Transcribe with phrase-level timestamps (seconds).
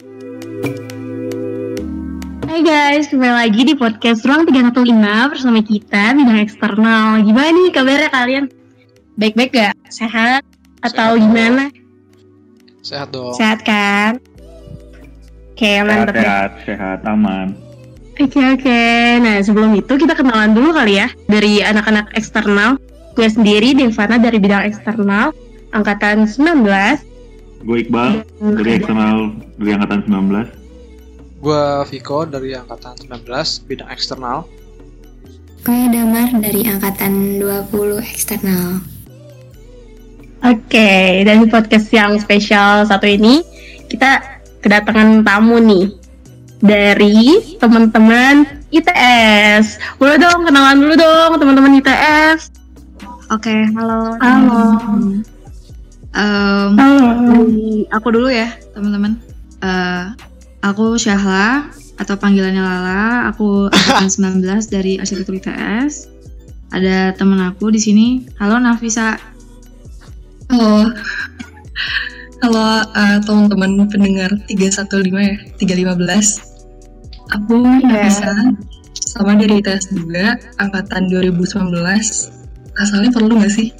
[0.00, 0.08] Hai
[2.64, 4.96] guys, kembali lagi di podcast Ruang 315
[5.28, 7.20] bersama kita bidang eksternal.
[7.20, 8.44] Gimana nih kabarnya kalian?
[9.20, 9.76] Baik-baik gak?
[9.92, 10.40] Sehat?
[10.80, 11.24] Atau Sehat.
[11.28, 11.64] gimana?
[12.80, 13.36] Sehat dong.
[13.36, 14.16] Sehat kan?
[15.52, 16.24] Oke, Sehat, mantap ya.
[16.24, 17.52] sehat, sehat, aman.
[18.16, 18.80] Oke, oke.
[19.20, 22.80] Nah, sebelum itu kita kenalan dulu kali ya dari anak-anak eksternal.
[23.12, 25.36] Gue sendiri Devana dari bidang eksternal
[25.76, 26.64] angkatan 19.
[27.60, 28.24] Gue Iqbal
[28.56, 30.60] dari eksternal dari angkatan 19.
[31.40, 33.24] Gua Viko dari angkatan 19
[33.68, 34.44] bidang eksternal.
[35.60, 38.80] Saya Damar dari angkatan 20 eksternal.
[40.40, 43.44] Oke, dan di podcast yang spesial satu ini
[43.92, 45.92] kita kedatangan tamu nih
[46.64, 49.76] dari teman-teman ITS.
[50.00, 52.52] Boleh dong kenalan dulu dong teman-teman ITS.
[53.28, 54.16] Oke, halo.
[54.16, 54.60] Halo.
[56.10, 57.46] Em, Halo.
[57.46, 59.14] dari aku dulu ya, teman-teman.
[59.62, 60.04] Eh,
[60.66, 63.30] aku Syahla atau panggilannya Lala.
[63.30, 64.10] Aku angkatan
[64.42, 66.10] 19 dari arsitektur ITS.
[66.74, 68.06] Ada teman aku di sini.
[68.42, 69.14] Halo Nafisa.
[70.50, 70.90] Halo.
[72.42, 76.50] Halo eh, teman-teman pendengar 315 ya, 315.
[77.38, 78.34] Aku Nafisa,
[78.98, 81.70] sama dari ITS juga, angkatan 2019.
[82.80, 83.70] Asalnya perlu nggak sih?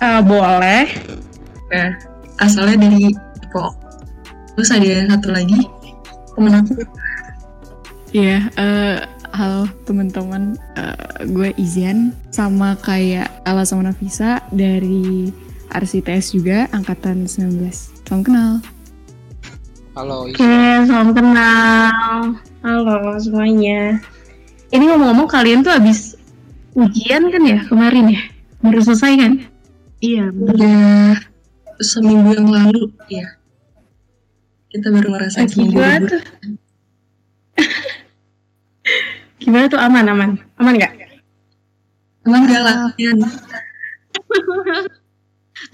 [0.00, 0.84] Eh, boleh.
[1.70, 1.94] Ya,
[2.42, 3.78] asalnya dari Depok.
[4.58, 5.70] Terus ada satu lagi,
[6.34, 6.82] temen aku.
[8.10, 8.98] Iya, eh,
[9.30, 15.30] halo teman-teman, Eh, gue Izian sama kayak Ala sama Nafisa dari
[15.70, 17.94] RCTS juga angkatan 19.
[18.02, 18.52] Salam kenal.
[19.94, 20.42] Halo, Oke,
[20.90, 22.34] salam kenal.
[22.66, 24.02] Halo semuanya.
[24.74, 26.18] Ini ngomong-ngomong kalian tuh habis
[26.74, 28.22] ujian kan ya kemarin ya?
[28.58, 29.32] Baru selesai kan?
[30.02, 30.34] Iya.
[30.34, 31.29] Udah
[31.80, 33.40] seminggu yang lalu, ya.
[34.70, 36.22] Kita baru ngerasain seminggu Gimana tuh?
[39.42, 40.30] Gimana tuh aman aman?
[40.62, 40.92] Aman nggak?
[42.22, 43.18] Emang gak latihan?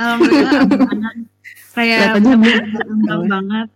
[0.00, 1.16] Alhamdulillah aman banget.
[1.76, 3.68] Kayak gampang banget.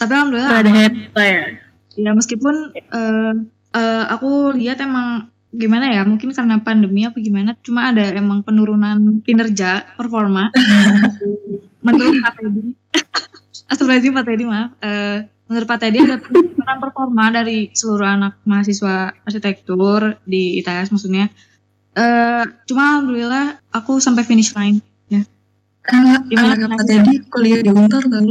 [0.00, 0.70] Tapi alhamdulillah ada.
[1.94, 3.32] Ya meskipun eh,
[3.76, 9.22] eh, aku lihat emang gimana ya mungkin karena pandemi apa gimana cuma ada emang penurunan
[9.22, 10.50] kinerja performa.
[11.86, 12.62] Menurut Pak Teddy.
[13.70, 14.70] Astagfirullahaladzim Pak Teddy maaf.
[14.80, 21.28] Eh, menurut Pak Teddy ada penurunan performa dari seluruh anak mahasiswa arsitektur di ITS maksudnya.
[21.94, 24.82] Eh, cuma alhamdulillah aku sampai finish line
[25.84, 26.84] Anak, Gimana anak kenapa?
[26.88, 28.24] tadi kuliah di Untar kan?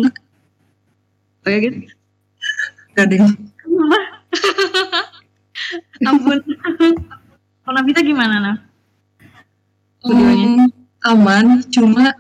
[1.46, 1.78] ya gitu?
[2.98, 3.34] Gak yang
[6.10, 6.42] ampun
[7.64, 8.58] kalau Nafita gimana Naf?
[10.04, 10.48] Keduanya.
[10.48, 10.68] Hmm,
[11.08, 12.12] aman, cuma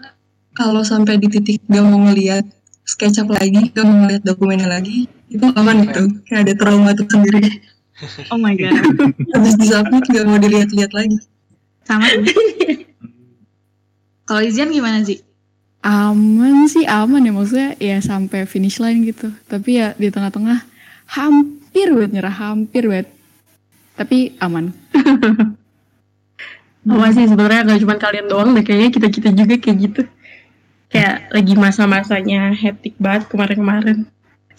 [0.56, 2.48] kalau sampai di titik gak mau ngeliat
[2.88, 6.04] SketchUp lagi, gak mau ngeliat dokumennya lagi, itu aman gitu.
[6.28, 7.60] Kayak ada trauma tersendiri.
[8.34, 8.74] oh my god
[9.38, 11.18] Habis disubmit gak mau dilihat-lihat lagi.
[11.84, 12.08] sama
[14.24, 15.20] kalau Izian gimana sih?
[15.84, 19.36] Aman sih aman ya maksudnya ya sampai finish line gitu.
[19.52, 20.64] Tapi ya di tengah-tengah
[21.12, 23.13] hampir banget nyerah, hampir banget.
[23.94, 24.74] Tapi aman.
[26.84, 30.02] Apa sih sebenarnya gak cuma kalian doang deh kayaknya kita kita juga kayak gitu.
[30.92, 34.06] Kayak lagi masa-masanya hectic banget kemarin-kemarin.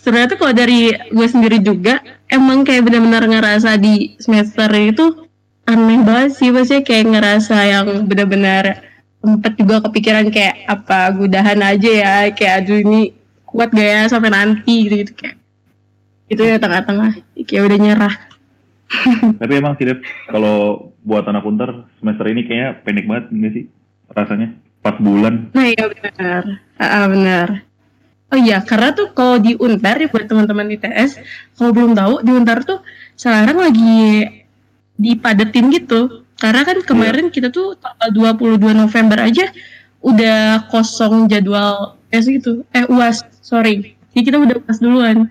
[0.00, 5.24] Sebenarnya tuh kalau dari gue sendiri juga emang kayak benar-benar ngerasa di semester itu
[5.64, 8.84] aneh banget sih maksudnya kayak ngerasa yang benar-benar
[9.24, 13.00] sempet juga kepikiran kayak apa gudahan aja ya kayak aduh ini
[13.48, 15.36] kuat gak ya sampai nanti gitu gitu kayak
[16.28, 17.16] itu ya tengah-tengah
[17.48, 18.14] kayak udah nyerah
[19.40, 19.86] Tapi emang sih,
[20.30, 23.64] kalau buat anak untar semester ini kayaknya pendek banget nggak sih
[24.12, 24.48] rasanya?
[24.84, 25.34] 4 bulan.
[25.56, 26.42] Nah iya benar,
[26.76, 27.48] ah benar.
[28.34, 31.22] Oh iya, karena tuh kalau di Untar ya buat teman-teman ITS,
[31.54, 32.82] kalau belum tahu di Untar tuh
[33.14, 34.26] sekarang lagi
[34.98, 36.26] dipadetin gitu.
[36.34, 39.54] Karena kan kemarin kita tuh tanggal 22 November aja
[40.02, 42.66] udah kosong jadwal tes gitu.
[42.74, 43.94] Eh UAS, sorry.
[44.10, 45.30] Jadi kita udah UAS duluan.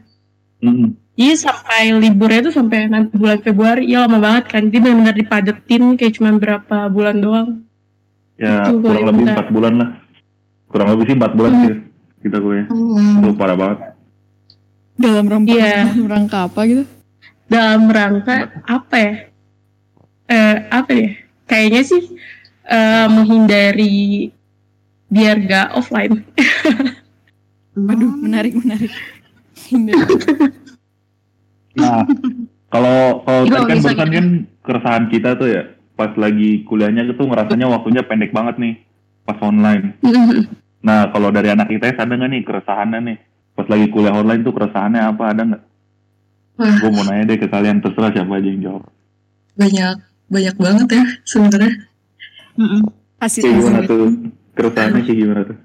[0.64, 0.96] Mm-mm.
[1.14, 4.62] Jadi sampai liburnya tuh sampai nanti bulan Februari, ya lama banget kan.
[4.66, 7.50] Jadi benar-benar dipadetin kayak cuma berapa bulan doang.
[8.34, 9.26] Ya Itu kurang lebih.
[9.30, 9.90] 4 bulan lah.
[10.66, 11.64] Kurang lebih sih 4 bulan Hmm.
[11.70, 11.76] sih
[12.24, 12.66] kita kuliah.
[12.74, 13.80] Oh, Itu parah banget.
[14.94, 15.78] Dalam rangka, Iya.
[15.86, 16.84] dalam rangka apa gitu?
[17.44, 19.14] dalam rangka apa ya?
[20.26, 21.10] Eh apa ya?
[21.46, 22.04] Kayaknya sih
[22.66, 24.34] eh, menghindari
[25.06, 26.26] biar gak offline.
[27.78, 28.90] Waduh, menarik, menarik.
[31.74, 32.06] Nah,
[32.74, 34.18] kalau kalau tadi kan barusan gitu?
[34.18, 34.28] kan
[34.64, 35.62] keresahan kita tuh ya,
[35.98, 38.74] pas lagi kuliahnya itu ngerasanya waktunya pendek banget nih,
[39.26, 39.94] pas online.
[40.84, 43.18] Nah, kalau dari anak ITS ada nggak nih keresahannya nih?
[43.54, 45.64] pas lagi kuliah online tuh keresahannya apa ada nggak?
[46.54, 48.84] Gue mau nanya deh ke kalian terserah siapa aja yang jawab.
[49.54, 49.98] banyak
[50.34, 51.74] banyak banget ya sebenarnya.
[53.22, 54.06] Hasil Kayak gimana tuh?
[54.54, 55.58] Keresahannya kayak gimana tuh?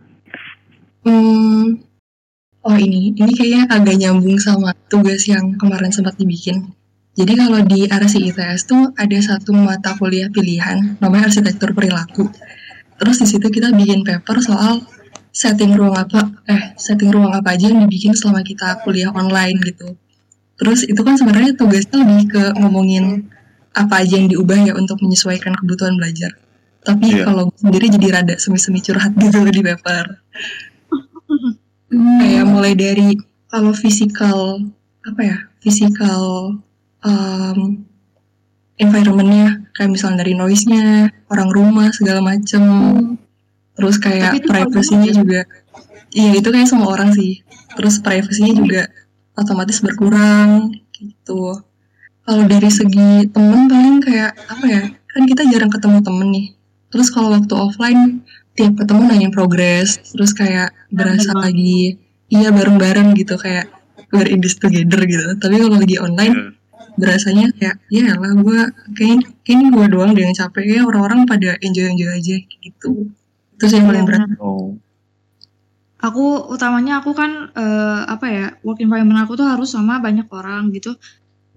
[1.08, 1.64] Hmm,
[2.68, 6.68] oh ini, ini kayaknya agak nyambung sama tugas yang kemarin sempat dibikin.
[7.18, 12.30] Jadi kalau di RSI ITS tuh ada satu mata kuliah pilihan, namanya arsitektur perilaku.
[13.00, 14.84] Terus di situ kita bikin paper soal
[15.34, 19.98] setting ruang apa, eh setting ruang apa aja yang dibikin selama kita kuliah online gitu.
[20.58, 23.26] Terus itu kan sebenarnya tugasnya lebih ke ngomongin
[23.74, 26.38] apa aja yang diubah ya untuk menyesuaikan kebutuhan belajar.
[26.86, 27.26] Tapi Iya.
[27.26, 30.04] kalau gue sendiri jadi rada semi-semi curhat gitu di paper
[31.92, 33.16] kayak mulai dari
[33.48, 34.60] kalau physical
[35.04, 36.52] apa ya physical
[37.00, 37.58] um,
[38.78, 42.62] environmentnya kayak misalnya dari noise-nya orang rumah segala macem.
[43.78, 45.46] Terus kayak privasinya juga.
[46.10, 47.42] Iya itu kayak semua orang sih.
[47.78, 48.82] Terus privasinya juga
[49.38, 51.62] otomatis berkurang gitu.
[52.26, 56.46] Kalau dari segi temen paling kayak apa ya kan kita jarang ketemu temen nih.
[56.90, 58.26] Terus kalau waktu offline
[58.58, 61.94] tiap ketemu nanyain progres terus kayak berasa lagi
[62.26, 63.70] iya bareng-bareng gitu kayak
[64.12, 65.36] we're in this together gitu.
[65.36, 66.58] Tapi kalau lagi online
[66.98, 68.60] berasanya kayak ya lah gue
[68.98, 73.12] kayak kayaknya gue doang deh yang capek ya orang-orang pada enjoy enjoy aja gitu.
[73.54, 74.28] Itu sih yang paling berat.
[74.42, 74.74] Oh,
[75.98, 80.70] Aku utamanya aku kan eh, apa ya work environment aku tuh harus sama banyak orang
[80.70, 80.94] gitu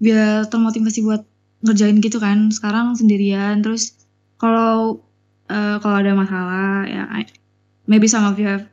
[0.02, 1.22] biar termotivasi buat
[1.62, 2.50] ngerjain gitu kan.
[2.50, 3.94] Sekarang sendirian terus
[4.38, 5.02] kalau
[5.52, 7.34] eh, kalau ada masalah ya I-
[7.90, 8.64] maybe some of you have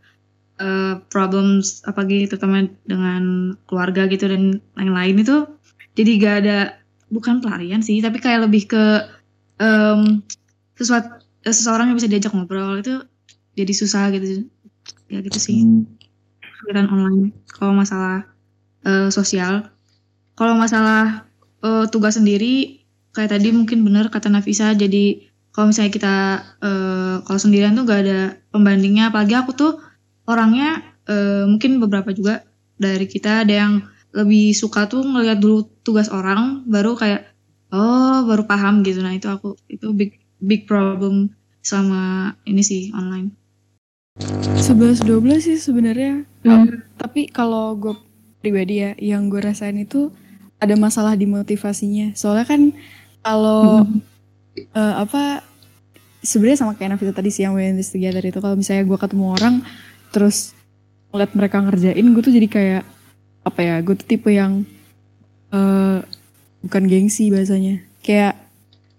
[0.61, 5.37] eh, problems apalagi terutama dengan keluarga gitu dan lain-lain itu
[5.97, 6.57] jadi gak ada
[7.13, 8.83] bukan pelarian sih tapi kayak lebih ke
[9.61, 10.23] em,
[10.79, 11.09] sesuatu
[11.47, 13.03] eh, seseorang yang bisa diajak ngobrol itu
[13.57, 14.47] jadi susah gitu
[15.11, 15.57] ya gitu sih.
[15.63, 15.85] Hmm,
[16.61, 18.27] kegiatan online kalau masalah
[18.87, 19.69] eh, sosial.
[20.37, 21.27] Kalau masalah
[21.65, 22.83] eh, tugas sendiri
[23.15, 26.15] kayak tadi mungkin bener kata Nafisa jadi kalau misalnya kita
[26.61, 28.19] eh, kalau sendirian tuh gak ada
[28.53, 29.71] pembandingnya apalagi aku tuh
[30.29, 32.45] orangnya eh, mungkin beberapa juga
[32.79, 33.73] dari kita ada yang
[34.15, 37.29] lebih suka tuh ngeliat dulu tugas orang baru kayak
[37.69, 41.29] oh baru paham gitu nah itu aku itu big big problem
[41.61, 43.39] sama ini sih online
[44.19, 46.27] 11 12 sih sebenarnya.
[46.43, 46.83] Hmm.
[46.99, 47.95] Tapi kalau gue
[48.43, 50.11] pribadi ya, yang gue rasain itu
[50.59, 52.11] ada masalah di motivasinya.
[52.19, 52.61] Soalnya kan
[53.23, 53.87] kalau
[54.67, 55.43] eh, apa
[56.19, 58.39] sebenarnya sama kayak Nafisa tadi sih yang we this together itu.
[58.39, 59.55] Kalau misalnya gue ketemu orang
[60.09, 60.57] terus
[61.09, 62.83] ngeliat mereka ngerjain gue tuh jadi kayak
[63.45, 64.67] apa ya gue tuh tipe yang
[65.49, 65.99] eh
[66.65, 67.79] bukan gengsi bahasanya.
[68.03, 68.35] Kayak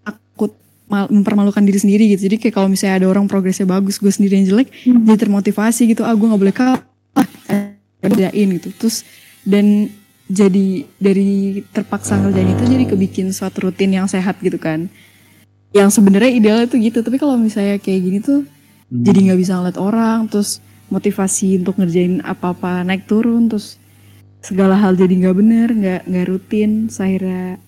[0.03, 0.57] takut
[0.89, 2.31] mal- mempermalukan diri sendiri gitu.
[2.31, 6.03] Jadi kayak kalau misalnya ada orang progresnya bagus gue sendiri yang jelek jadi termotivasi gitu.
[6.09, 6.81] Ah gue nggak boleh kalah.
[8.01, 8.73] Kerjain gitu.
[8.81, 9.05] Terus
[9.45, 9.93] dan
[10.31, 14.87] jadi dari terpaksa ngerjain itu jadi kebikin suatu rutin yang sehat gitu kan
[15.71, 19.03] yang sebenarnya idealnya tuh gitu tapi kalau misalnya kayak gini tuh hmm.
[19.03, 20.59] jadi nggak bisa ngeliat orang terus
[20.91, 23.79] motivasi untuk ngerjain apa-apa naik turun terus
[24.43, 27.61] segala hal jadi nggak bener nggak nggak rutin akhirnya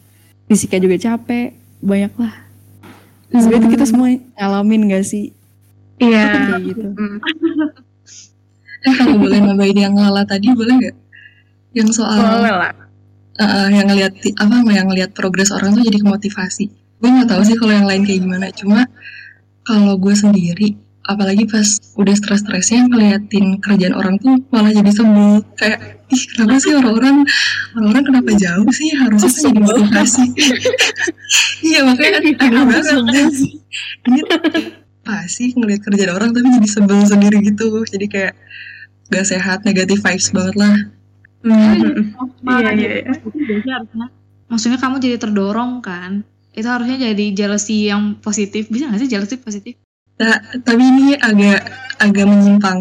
[0.51, 2.35] fisiknya juga capek banyak lah
[3.31, 5.33] sebenarnya itu kita semua ngalamin gak sih
[6.03, 6.27] Iya.
[6.27, 7.17] kayak gitu Hmm.
[8.83, 10.97] eh kalau boleh nambahin yang ngalah tadi boleh nggak
[11.73, 12.73] yang soal Boleh lah.
[13.41, 16.69] Uh, yang ngelihat apa yang ngelihat progres orang tuh jadi motivasi.
[17.03, 18.47] Gue nggak tahu sih kalau yang lain kayak gimana.
[18.55, 18.87] Cuma
[19.67, 21.67] kalau gue sendiri, apalagi pas
[21.99, 25.43] udah stres-stresnya ngeliatin kerjaan orang tuh malah jadi sebel.
[25.59, 27.27] Kayak ih kenapa sih orang-orang
[27.75, 30.25] orang-orang kenapa jauh sih harusnya kan jadi motivasi.
[31.75, 32.95] iya makanya aneh banget.
[34.07, 34.21] Ini
[35.03, 37.83] apa sih ngeliat kerjaan orang tapi jadi sebel sendiri gitu.
[37.83, 38.35] Jadi kayak
[39.11, 40.75] gak sehat, negatif vibes banget lah.
[41.43, 42.15] Hmm.
[42.47, 43.79] Iya, iya, iya.
[44.47, 48.69] maksudnya kamu jadi terdorong kan itu harusnya jadi jealousy yang positif.
[48.69, 49.75] Bisa nggak sih jealousy positif?
[50.21, 51.67] Nah, tapi ini agak
[51.99, 52.79] agak menyimpang.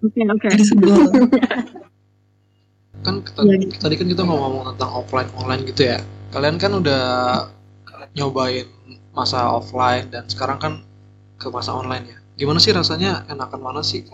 [0.00, 0.46] oke oke.
[0.48, 0.96] Jadi sebel.
[3.00, 3.80] kan kita- Iya.
[3.80, 5.98] tadi kan kita mau ngomong tentang offline online gitu ya.
[6.32, 7.02] Kalian kan udah
[8.12, 8.68] nyobain
[9.12, 10.72] masa offline dan sekarang kan
[11.36, 12.18] ke masa online ya.
[12.36, 13.24] Gimana sih rasanya?
[13.28, 14.04] Enakan mana sih?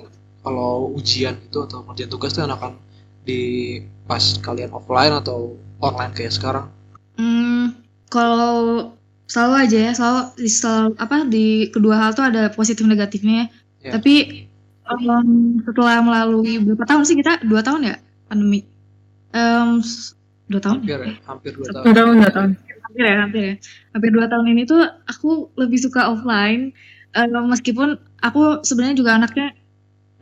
[0.43, 2.79] Kalau ujian itu atau ngerjain tugas tuh enakan
[3.27, 6.71] di pas kalian offline atau online kayak sekarang?
[7.19, 7.75] Hmm,
[8.09, 8.93] kalau
[9.27, 13.51] selalu aja ya, selalu di sel- apa di kedua hal tuh ada positif negatifnya.
[13.83, 13.91] ya.
[13.91, 13.93] Ya.
[13.99, 14.15] Tapi
[14.87, 15.29] em,
[15.67, 17.43] setelah melalui berapa tahun sih kita?
[17.47, 17.97] Dua tahun ya
[18.31, 18.63] pandemi?
[19.35, 20.15] Em, s-
[20.47, 20.87] dua tahun?
[20.87, 22.51] hampir ya hampir dua tahun Udah tahun, udah tahun.
[22.87, 23.55] Hampir ya, hampir ya.
[23.93, 26.71] Hampir dua tahun ini tuh aku lebih suka offline.
[27.17, 29.51] Eh, meskipun aku sebenarnya juga anaknya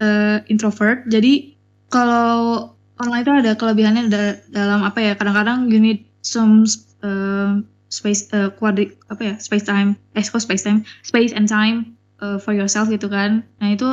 [0.00, 1.04] eh, introvert.
[1.12, 1.54] Jadi
[1.92, 6.62] kalau online itu ada kelebihannya da- dalam apa ya kadang-kadang you need some
[7.04, 7.58] uh,
[7.94, 12.42] space uh, quadri apa ya space time eh kok space time space and time uh,
[12.42, 13.46] for yourself gitu kan.
[13.62, 13.86] Nah itu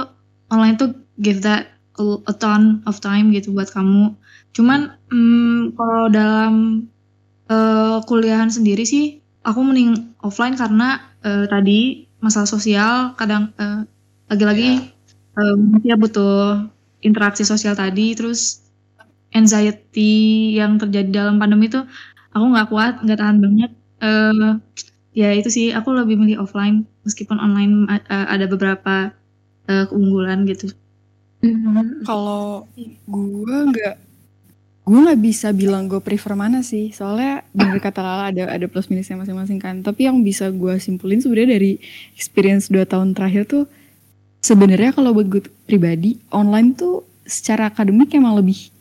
[0.49, 4.17] online tuh give that a, a ton of time gitu buat kamu.
[4.57, 6.53] Cuman hmm, kalau dalam
[7.51, 13.85] uh, kuliahan sendiri sih aku mending offline karena uh, tadi masalah sosial kadang uh,
[14.29, 14.93] lagi-lagi
[15.35, 16.69] um, ya butuh
[17.01, 18.61] interaksi sosial tadi terus
[19.33, 21.81] anxiety yang terjadi dalam pandemi itu
[22.31, 24.53] aku nggak kuat nggak tahan banget Eh
[25.13, 25.71] ya itu sih.
[25.71, 29.13] Aku lebih milih offline meskipun online uh, ada beberapa
[29.69, 30.73] uh, keunggulan gitu.
[32.05, 32.69] Kalau
[33.09, 33.95] gue nggak
[34.81, 36.89] gue nggak bisa bilang gue prefer mana sih.
[36.89, 39.75] Soalnya bener kata Lala ada ada plus minusnya masing-masing kan.
[39.85, 41.77] Tapi yang bisa gue simpulin sebenarnya dari
[42.17, 43.63] experience dua tahun terakhir tuh
[44.41, 48.73] sebenarnya kalau buat gue pribadi online tuh secara akademik emang lebih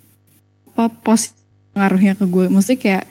[0.73, 1.37] apa positif
[1.77, 3.05] pengaruhnya ke gue maksudnya kayak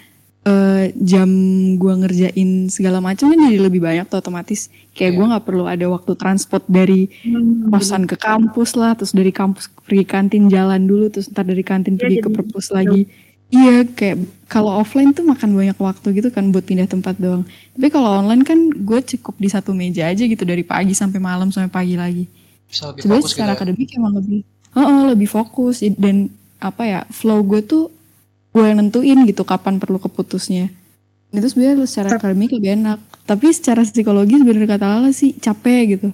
[0.49, 1.29] eh, jam
[1.77, 4.73] gue ngerjain segala macam kan jadi lebih banyak tuh otomatis.
[4.97, 7.05] Kayak gue nggak perlu ada waktu transport dari
[7.69, 11.95] kosan ke kampus lah terus dari kampus pergi kantin jalan dulu terus ntar dari kantin
[11.95, 13.01] Iya, pergi ke jadi perpus lagi.
[13.49, 17.45] Iya kayak kalau offline tuh makan banyak waktu gitu kan buat pindah tempat doang.
[17.73, 21.49] Tapi kalau online kan gue cukup di satu meja aja gitu dari pagi sampai malam
[21.49, 22.25] sampai pagi lagi.
[22.69, 23.57] Sebenarnya fokus gitu secara ya.
[23.57, 24.45] akademik emang lebih
[24.77, 25.81] Heeh, lebih fokus.
[25.97, 26.29] Dan
[26.61, 27.83] apa ya flow gue tuh
[28.59, 30.67] gue yang nentuin gitu kapan perlu keputusnya.
[31.31, 32.99] Itu sebenarnya secara akademik lebih enak.
[33.23, 36.09] Tapi secara psikologis bener kata Lala sih capek gitu.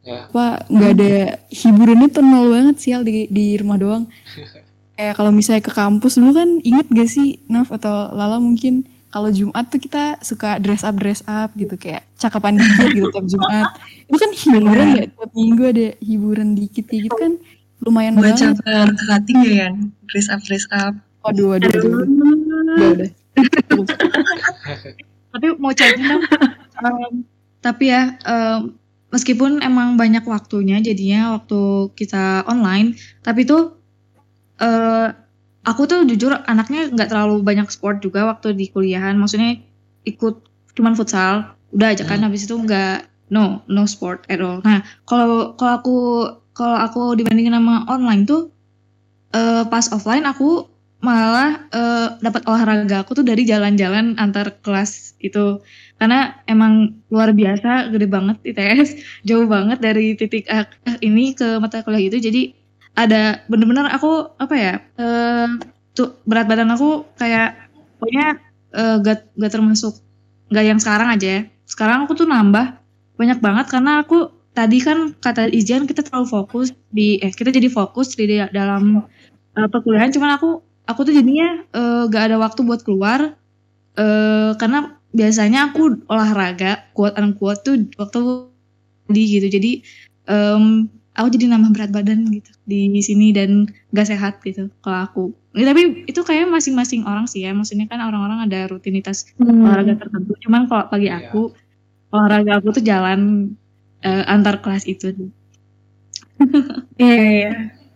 [0.00, 0.32] Ya.
[0.32, 1.12] apa nggak ada
[1.52, 4.08] hiburannya tuh nol banget sih Al, di di rumah doang.
[4.96, 9.28] Kayak kalau misalnya ke kampus dulu kan inget gak sih Naf atau Lala mungkin kalau
[9.32, 13.68] Jumat tuh kita suka dress up dress up gitu kayak cakapan dikit gitu tiap Jumat.
[14.08, 17.32] Itu kan hiburan ya tiap minggu ada hiburan dikit kayak gitu kan
[17.80, 18.60] lumayan Buat banget.
[18.60, 19.74] caper ke cutting ya kan?
[20.08, 20.94] Dress up, dress up.
[21.24, 21.92] Waduh waduh waduh,
[22.80, 23.10] waduh.
[25.32, 25.96] tapi mau cari
[26.80, 27.28] Um,
[27.60, 28.72] tapi ya um,
[29.12, 33.76] meskipun emang banyak waktunya jadinya waktu kita online tapi tuh
[34.64, 35.12] eh
[35.60, 39.20] aku tuh jujur anaknya nggak terlalu banyak sport juga waktu di kuliahan.
[39.20, 39.60] Maksudnya
[40.08, 40.40] ikut
[40.72, 44.64] cuman futsal udah aja kan habis itu nggak no no sport at all.
[44.64, 45.96] Nah kalau kalau aku
[46.56, 48.48] kalau aku dibandingin sama online tuh
[49.36, 50.64] eh pas offline aku
[51.00, 55.60] malah eh, dapat olahraga aku tuh dari jalan-jalan antar kelas itu.
[55.96, 58.88] Karena emang luar biasa gede banget ITS
[59.28, 62.18] jauh banget dari titik A A ini ke mata kuliah itu.
[62.20, 62.52] Jadi
[62.98, 65.48] ada bener-bener aku apa ya eh
[65.96, 67.56] tuh berat badan aku kayak
[67.98, 68.26] pokoknya
[68.76, 69.94] eh, gak, gak termasuk
[70.52, 71.42] gak yang sekarang aja ya.
[71.64, 72.76] Sekarang aku tuh nambah
[73.16, 77.68] banyak banget karena aku tadi kan kata Izian kita terlalu fokus di eh kita jadi
[77.72, 79.04] fokus di dalam
[79.56, 80.12] eh, perkuliahan.
[80.12, 83.38] Cuman aku aku tuh jadinya eh, gak ada waktu buat keluar
[83.98, 88.20] eh karena biasanya aku olahraga kuat kuat tuh waktu
[89.10, 89.46] di gitu.
[89.50, 89.72] Jadi
[90.30, 90.86] em,
[91.18, 95.24] aku jadi nambah berat badan gitu di sini dan gak sehat gitu kalau aku.
[95.58, 97.50] Ya, tapi itu kayak masing-masing orang sih ya.
[97.50, 100.38] Maksudnya kan orang-orang ada rutinitas olahraga tertentu.
[100.46, 101.26] Cuman kalau bagi Iya.
[101.26, 101.50] aku
[102.14, 103.50] olahraga aku tuh jalan
[104.06, 105.10] eh, antar kelas itu.
[106.96, 107.50] Iya, iya.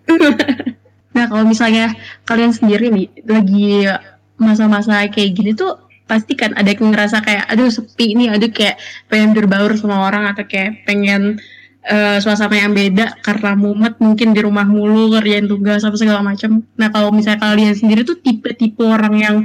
[1.15, 1.95] nah, kalau misalnya
[2.27, 3.89] kalian sendiri nih lagi
[4.35, 8.77] masa-masa kayak gini tuh pasti kan ada yang ngerasa kayak aduh sepi nih, aduh kayak
[9.09, 11.41] pengen berbaur sama orang atau kayak pengen
[11.85, 16.61] eh, suasana yang beda karena mumet mungkin di rumah mulu kerjain tugas apa segala macam.
[16.77, 19.37] Nah, kalau misalnya kalian sendiri tuh tipe-tipe orang yang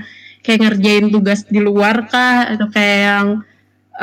[0.44, 2.52] kayak ngerjain tugas di luar kah?
[2.52, 3.28] Atau kayak yang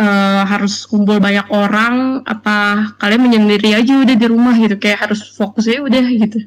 [0.00, 2.24] eh, harus kumpul banyak orang?
[2.24, 6.40] Apa kalian menyendiri aja udah di rumah gitu kayak harus fokus aja udah gitu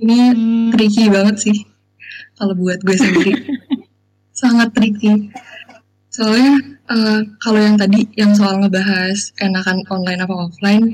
[0.00, 1.56] Ini Hmm, tricky banget sih.
[2.36, 3.32] Kalau buat gue sendiri.
[4.40, 5.28] Sangat tricky.
[6.08, 10.84] Soalnya eh, kalau yang tadi yang soal ngebahas enakan online apa offline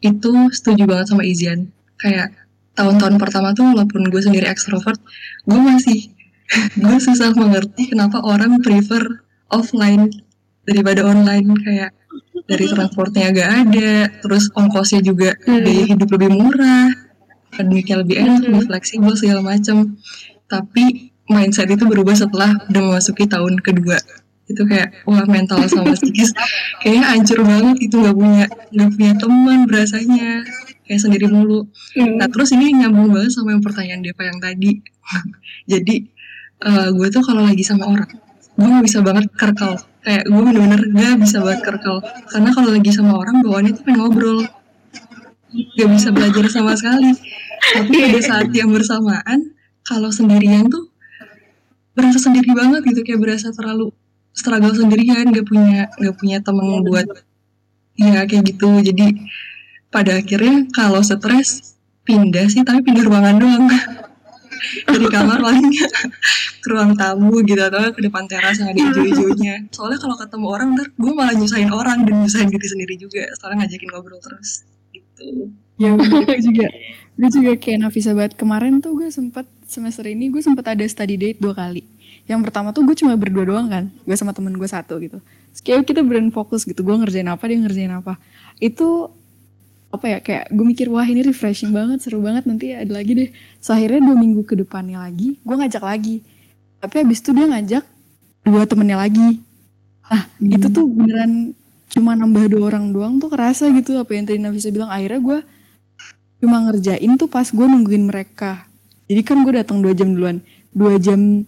[0.00, 1.70] itu setuju banget sama Izian.
[1.98, 2.34] Kayak
[2.78, 4.98] tahun-tahun pertama tuh walaupun gue sendiri ekstrovert,
[5.44, 6.10] gue masih
[6.82, 10.08] gue susah mengerti kenapa orang prefer offline
[10.64, 11.90] daripada online kayak
[12.46, 13.92] dari transportnya gak ada,
[14.22, 15.62] terus ongkosnya juga Hmm.
[15.62, 16.90] biaya hidup lebih murah,
[17.52, 20.00] akademiknya lebih enak, lebih fleksibel segala macam.
[20.48, 24.00] Tapi mindset itu berubah setelah udah memasuki tahun kedua.
[24.48, 26.34] Itu kayak wah mental sama psikis
[26.82, 28.44] kayaknya hancur banget itu nggak punya
[28.74, 30.28] nggak punya teman berasanya
[30.82, 31.70] kayak sendiri mulu.
[31.96, 34.82] Nah terus ini nyambung banget sama yang pertanyaan Deva yang tadi.
[35.72, 35.94] Jadi
[36.62, 38.10] eh, gue tuh kalau lagi sama orang,
[38.58, 39.72] gue nggak bisa banget kerkel.
[40.02, 41.96] Kayak gue bener-bener gak bisa banget kerkel.
[42.26, 44.42] Karena kalau lagi sama orang bawaannya tuh pengen ngobrol.
[45.52, 47.12] Gak bisa belajar sama sekali.
[47.62, 49.52] Tapi pada saat yang bersamaan,
[49.84, 50.88] kalau sendirian tuh
[51.92, 53.92] berasa sendiri banget gitu kayak berasa terlalu
[54.32, 57.06] struggle sendirian gak punya gak punya temen buat
[58.00, 58.80] ya kayak gitu.
[58.80, 59.28] Jadi
[59.92, 61.76] pada akhirnya kalau stres
[62.08, 63.68] pindah sih tapi pindah ruangan doang.
[64.88, 65.68] Dari kamar paling
[66.62, 70.68] ke ruang tamu gitu atau ke depan teras yang ada hijau-hijaunya soalnya kalau ketemu orang
[70.78, 73.26] ntar gue malah nyusahin orang dan nyusahin diri sendiri juga.
[73.36, 74.62] Soalnya ngajakin ngobrol terus
[75.18, 75.52] gitu
[75.82, 76.66] Ya gue juga
[77.12, 81.16] gue juga kayak Nafisa banget kemarin tuh gue sempet semester ini gue sempet ada study
[81.18, 81.82] date dua kali.
[82.28, 85.18] Yang pertama tuh gue cuma berdua doang kan, gue sama temen gue satu gitu.
[85.50, 88.14] Terus kayak kita beran fokus gitu, gue ngerjain apa dia ngerjain apa.
[88.62, 89.10] Itu
[89.92, 93.30] apa ya kayak gue mikir wah ini refreshing banget seru banget nanti ada lagi deh.
[93.58, 96.22] So, akhirnya dua minggu ke depannya lagi gue ngajak lagi.
[96.78, 97.84] Tapi habis itu dia ngajak
[98.46, 99.42] dua temennya lagi.
[100.06, 101.56] Nah itu tuh beneran
[101.92, 104.88] cuma nambah dua orang doang tuh kerasa gitu apa yang tadi Nafisa bilang.
[104.88, 105.38] Akhirnya gue
[106.42, 108.64] cuma ngerjain tuh pas gue nungguin mereka.
[109.06, 110.40] Jadi kan gue datang dua jam duluan.
[110.72, 111.44] Dua jam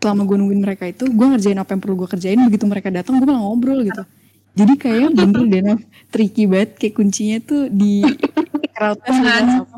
[0.00, 2.40] selama gue nungguin mereka itu gue ngerjain apa yang perlu gue kerjain.
[2.40, 4.02] Begitu mereka datang gue malah ngobrol gitu.
[4.52, 5.80] Jadi kayak bener deh Naf,
[6.12, 8.04] tricky banget kayak kuncinya tuh di
[8.76, 9.76] crowdnya apa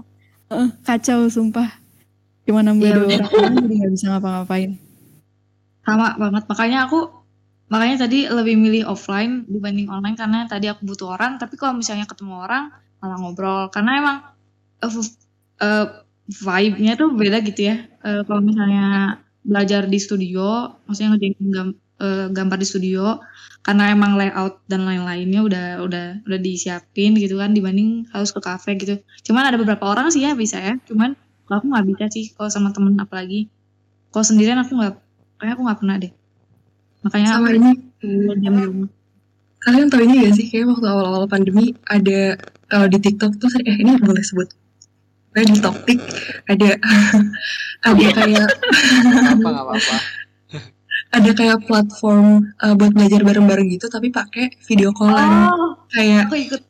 [0.51, 1.71] Heeh, kacau sumpah.
[2.45, 3.07] Cuma nambah Iya, dua
[3.41, 4.71] orang jadi nggak bisa ngapa-ngapain.
[5.87, 6.43] Sama banget.
[6.51, 7.24] Makanya aku
[7.75, 12.07] makanya tadi lebih milih offline dibanding online karena tadi aku butuh orang tapi kalau misalnya
[12.07, 12.71] ketemu orang
[13.03, 13.63] malah ngobrol.
[13.75, 14.17] Karena emang
[14.81, 14.95] uh,
[15.67, 15.87] uh,
[16.31, 17.77] vibe-nya tuh beda gitu ya.
[18.07, 23.21] Eh, kalau misalnya belajar di studio maksudnya ngerjain gam- eh, gambar di studio
[23.67, 28.71] karena emang layout dan lain-lainnya udah udah udah disiapin gitu kan dibanding harus ke kafe
[28.81, 28.95] gitu.
[29.27, 30.81] Cuman ada beberapa orang sih ya bisa ya.
[30.89, 31.13] Cuman
[31.49, 33.53] aku nggak bisa sih kalau sama temen apalagi.
[34.13, 34.95] Kalau sendirian aku nggak
[35.41, 36.13] kayak aku nggak pernah deh
[37.05, 37.73] makanya sama ini.
[38.41, 38.91] diam di rumah.
[39.65, 42.37] Kalian tahu ini gak sih kayak waktu awal-awal pandemi ada
[42.69, 44.49] kalau di TikTok tuh sering- eh ini boleh sebut.
[45.33, 45.99] Kayak di topik
[46.49, 46.69] ada
[47.89, 48.49] ada kayak
[49.35, 49.97] apa apa-apa.
[51.17, 55.49] ada kayak platform uh, buat belajar bareng-bareng gitu tapi pakai video callan.
[55.49, 56.63] Oh kayak aku ikut.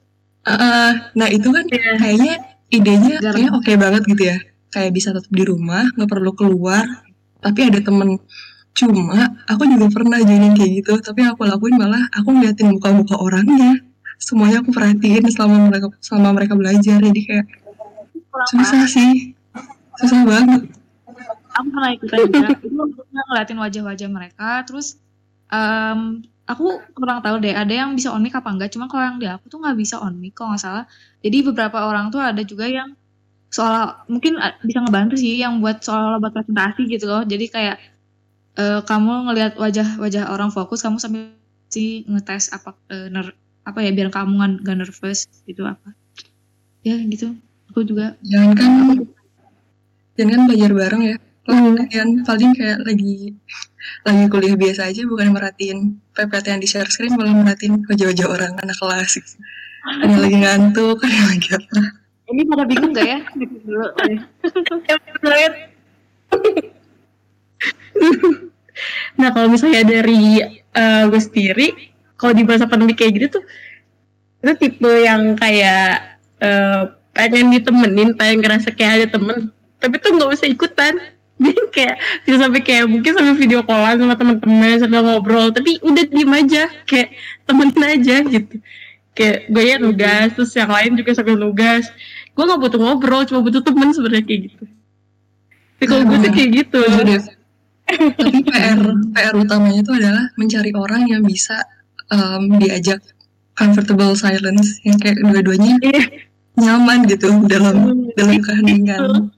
[0.45, 1.65] uh, nah itu kan
[1.99, 2.35] kayaknya
[2.69, 3.35] idenya Jarang.
[3.43, 4.39] kayak oke banget gitu ya.
[4.71, 6.85] Kayak bisa tetap di rumah nggak perlu keluar.
[7.43, 8.23] Tapi ada temen
[8.75, 13.79] cuma aku juga pernah joinin kayak gitu tapi aku lakuin malah aku ngeliatin muka-muka orangnya.
[14.19, 17.47] Semuanya aku perhatiin selama mereka selama mereka belajar jadi kayak
[18.51, 19.35] susah sih.
[20.03, 20.63] Susah banget.
[21.55, 22.79] Aku pernah ikutan juga itu
[23.15, 24.99] ngeliatin wajah-wajah mereka terus
[25.55, 28.75] em, aku kurang tahu deh ada yang bisa on mic apa enggak?
[28.75, 30.85] Cuma kalau yang di aku tuh nggak bisa on mic kalau nggak salah.
[31.23, 32.99] Jadi beberapa orang tuh ada juga yang
[33.55, 37.23] soal mungkin a- bisa ngebantu sih yang buat soal buat presentasi gitu loh.
[37.23, 37.77] Jadi kayak
[38.59, 41.35] eh, kamu ngelihat wajah-wajah orang fokus kamu sambil
[41.71, 45.97] si ngetes apa eh, ner- apa ya biar kamu nggak nggak nervous gitu apa.
[46.85, 47.35] Ya gitu.
[47.73, 48.15] Aku juga.
[48.23, 48.71] Jangan kan
[50.15, 51.17] jangan kan belajar bareng ya.
[51.45, 53.37] Kalau kalian paling kayak lagi
[54.01, 58.53] lagi kuliah biasa aja bukan merhatiin PPT yang di share screen malah merhatiin wajah-wajah orang
[58.61, 59.21] anak kelas.
[59.21, 59.37] Gitu.
[59.85, 61.81] ada yang lagi ngantuk ada yang lagi apa.
[62.25, 63.21] Ini pada bingung gak ya?
[63.37, 63.85] Dulu.
[69.21, 70.43] nah kalau misalnya dari
[70.75, 71.69] eh, gue sendiri,
[72.19, 73.45] kalau di masa pandemi kayak gitu tuh,
[74.45, 76.83] itu tipe yang kayak eh,
[77.15, 80.95] pengen ditemenin, pengen ngerasa kayak ada temen, tapi tuh nggak usah ikutan.
[81.75, 86.31] Kayak bisa sampai kayak mungkin sampai video callan sama teman-teman sambil ngobrol, tapi udah diem
[86.31, 87.11] aja, kayak
[87.43, 88.55] temenin aja gitu.
[89.19, 91.91] Kayak gue ya nugas, terus yang lain juga sambil nugas.
[92.39, 94.65] Gue nggak butuh ngobrol, cuma butuh temen sebenarnya kayak gitu.
[95.75, 96.81] Tapi kalau gue tuh kayak gitu.
[97.87, 98.81] Tapi PR
[99.13, 101.61] PR utamanya itu adalah mencari orang yang bisa
[102.09, 103.01] em, diajak
[103.55, 106.03] comfortable silence yang kayak dua-duanya Iya.
[106.55, 109.31] nyaman gitu dalam dalam keheningan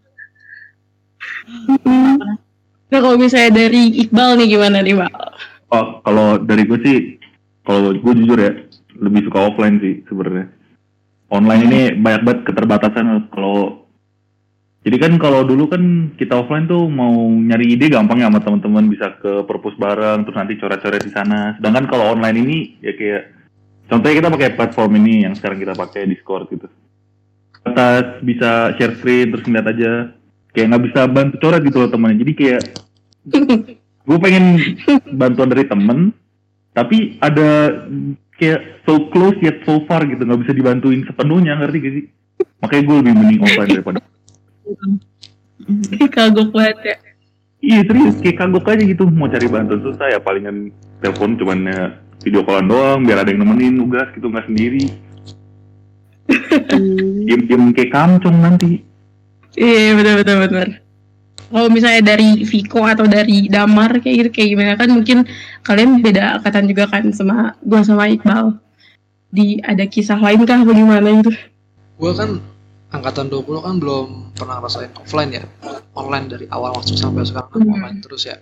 [2.86, 5.10] Nah kalau misalnya dari Iqbal nih gimana nih Bal?
[5.74, 6.98] Oh, kalau dari gue sih,
[7.66, 8.54] kalau gue jujur ya,
[9.02, 10.46] lebih suka offline sih sebenarnya.
[11.26, 13.85] Online ini banyak banget keterbatasan kalau
[14.86, 18.86] jadi kan kalau dulu kan kita offline tuh mau nyari ide gampang ya sama teman-teman
[18.86, 21.58] bisa ke perpus bareng terus nanti coret-coret di sana.
[21.58, 23.34] Sedangkan kalau online ini ya kayak
[23.90, 26.70] contohnya kita pakai platform ini yang sekarang kita pakai Discord gitu.
[27.66, 29.92] Kita bisa share screen terus ngeliat aja
[30.54, 32.22] kayak nggak bisa bantu coret gitu loh temannya.
[32.22, 32.62] Jadi kayak
[34.06, 34.44] gue pengen
[35.18, 36.14] bantuan dari temen
[36.78, 37.74] tapi ada
[38.38, 42.04] kayak so close yet so far gitu nggak bisa dibantuin sepenuhnya ngerti gak sih
[42.62, 43.98] makanya gue lebih mending offline daripada
[46.14, 46.96] Kagok banget ya.
[47.64, 49.08] iya serius kayak kagok aja gitu.
[49.08, 51.80] Mau cari bantuan susah ya palingan telepon cuman ya
[52.22, 54.92] video callan doang biar ada yang nemenin nugas gitu nggak sendiri.
[57.26, 58.82] Diem diem kayak kamcong nanti.
[59.56, 60.68] Iya betul betul betul.
[61.46, 64.72] kalau misalnya dari Viko atau dari Damar kayak gitu kayak gimana?
[64.74, 65.18] Kan mungkin
[65.62, 68.58] kalian beda angkatan juga kan sama gue sama Iqbal.
[69.30, 71.30] Di ada kisah lain kah bagaimana gitu
[71.96, 72.42] Gue kan
[72.90, 75.44] angkatan 20 kan belum pernah rasain offline ya.
[75.96, 77.74] Online dari awal masuk sampai sekarang kan Hmm.
[77.74, 78.36] online terus ya.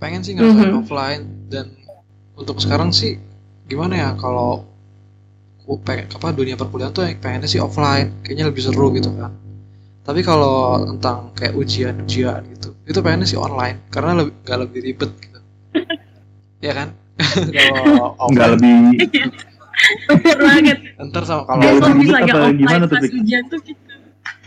[0.00, 0.80] Pengen sih ngerasain Mhm.
[0.80, 1.22] offline
[1.52, 1.66] dan
[2.36, 3.20] untuk sekarang sih
[3.68, 4.64] gimana ya kalau
[5.62, 9.30] aku pengen apa dunia perkuliahan tuh pengennya sih offline kayaknya lebih seru gitu kan
[10.02, 15.10] tapi kalau tentang kayak ujian-ujian gitu itu pengennya sih online karena lebih nggak lebih ribet
[15.20, 15.38] gitu
[16.66, 16.88] ya kan
[17.54, 18.74] kalau Nggak lebih
[20.08, 23.94] bener banget ntar sama kalau ribet apa offline gimana tuh, pas ujian tuh gitu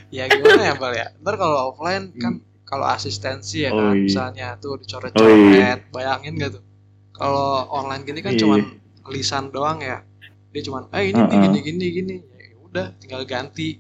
[0.10, 3.78] ya gimana ya bal ya ntar kalau offline kan kalau asistensi ya Hmm.
[3.78, 4.04] Oh, kan iya.
[4.04, 5.78] misalnya tuh dicoret-coret Oh, iya.
[5.90, 6.64] bayangin gak tuh
[7.12, 8.42] kalau online gini kan Iya.
[8.42, 8.60] cuman
[9.08, 10.02] lisan doang ya
[10.50, 11.44] dia cuman eh ini nih, Uh-uh.
[11.44, 13.78] gini gini gini ya udah tinggal ganti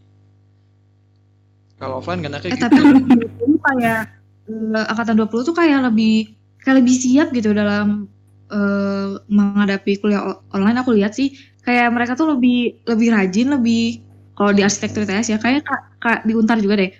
[1.76, 4.02] kalau offline kan kayak Eh gitu tapi kayak
[4.44, 6.16] eh, angkatan 20 tuh kayak lebih
[6.60, 8.08] kayak lebih siap gitu dalam
[8.54, 11.34] eh, menghadapi kuliah online aku lihat sih
[11.66, 14.06] kayak mereka tuh lebih lebih rajin lebih
[14.38, 16.92] kalau di arsitektur ITS ya kayak kak, kak di Untar juga deh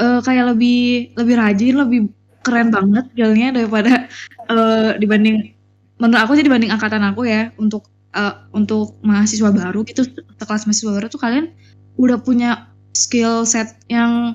[0.00, 2.00] Eh, kayak lebih lebih rajin lebih
[2.40, 4.08] keren banget skillnya daripada
[4.48, 5.52] eh, dibanding
[6.00, 10.08] menurut aku sih dibanding angkatan aku ya untuk eh, untuk mahasiswa baru gitu
[10.40, 11.52] sekelas mahasiswa baru tuh kalian
[12.00, 14.32] udah punya skill set yang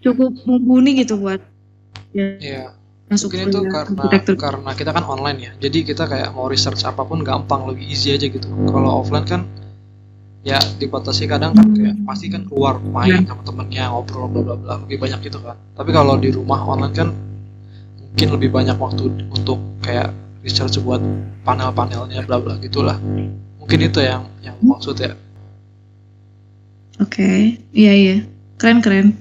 [0.00, 1.42] cukup mumpuni gitu buat
[2.14, 2.62] ya, ya
[3.10, 4.34] masuk mungkin itu kuliah karena arsitektur.
[4.38, 5.50] karena kita kan online ya.
[5.58, 8.46] Jadi kita kayak mau research apa pun gampang lebih easy aja gitu.
[8.46, 9.42] Kalau offline kan
[10.46, 14.74] ya dibatasi kadang kan kayak pasti kan keluar main sama temennya ngobrol bla bla bla
[14.86, 15.58] lebih banyak gitu kan.
[15.74, 17.08] Tapi kalau di rumah online kan
[17.98, 20.14] mungkin lebih banyak waktu untuk kayak
[20.46, 21.02] research buat
[21.42, 22.96] panel-panelnya bla bla gitulah.
[23.58, 25.18] Mungkin itu yang yang maksud ya.
[27.02, 28.16] Oke, iya iya,
[28.60, 29.18] keren keren.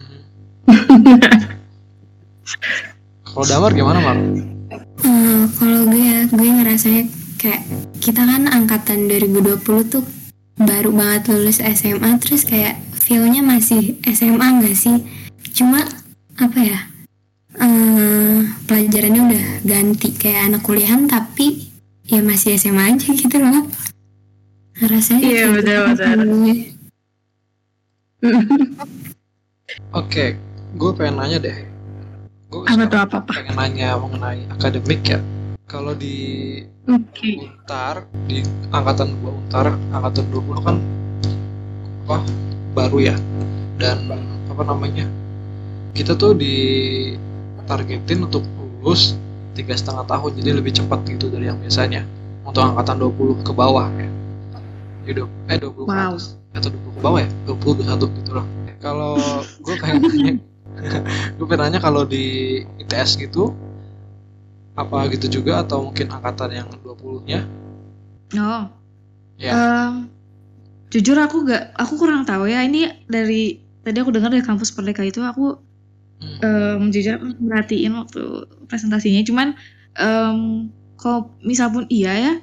[0.00, 1.20] Mhm.
[3.36, 4.16] kalau damar gimana mar
[4.98, 7.04] Eh, kalau gue ya, gue ngerasanya
[7.36, 7.62] kayak
[8.00, 10.02] kita kan angkatan 2020 tuh
[10.56, 15.04] baru banget lulus SMA terus kayak feel-nya masih SMA nggak sih?
[15.52, 15.84] Cuma
[16.34, 16.80] apa ya?
[17.56, 21.72] eh pelajarannya udah ganti kayak anak kuliahan tapi
[22.04, 23.64] ya masih SMA aja gitu loh.
[24.76, 26.18] Rasanya Iya, betul, gitu betul.
[26.26, 26.56] gue.
[29.92, 30.24] oke
[30.74, 31.58] gue pengen nanya deh
[32.46, 35.18] gue apa tuh apa apa pengen nanya mengenai akademik ya.
[35.66, 36.14] Kalau di
[36.86, 37.30] oke.
[37.42, 38.38] Untar di
[38.70, 40.76] angkatan gua Untar angkatan 20 kan
[42.06, 42.16] apa
[42.72, 43.16] baru ya?
[43.76, 44.06] Dan
[44.46, 45.10] apa namanya
[45.90, 48.46] kita tuh ditargetin untuk
[48.80, 49.18] lulus
[49.58, 52.06] tiga setengah tahun jadi lebih cepat gitu dari yang biasanya.
[52.46, 54.06] Untuk angkatan 20 ke bawah ya.
[55.06, 56.14] Dua- eh 20 ke Wow.
[56.14, 57.28] atas atau 20 ke bawah ya?
[57.42, 58.46] 20 21 gitu loh.
[58.78, 59.18] Kalau
[59.66, 60.32] gue pengen nanya
[61.36, 63.52] gue pengen nanya kalau di ITS gitu
[64.76, 67.40] apa gitu juga atau mungkin angkatan yang 20 nya
[68.34, 68.66] Oh,
[69.38, 70.10] ya em,
[70.90, 72.66] jujur aku gak, aku kurang tahu ya.
[72.66, 75.62] Ini dari tadi aku dengar dari kampus Perdeka itu aku
[76.16, 76.40] Hmm.
[76.42, 79.22] em, jujur merhatiin waktu presentasinya.
[79.22, 79.54] Cuman
[79.94, 82.34] em, kalau misal pun iya ya,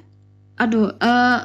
[0.56, 1.38] aduh, eh,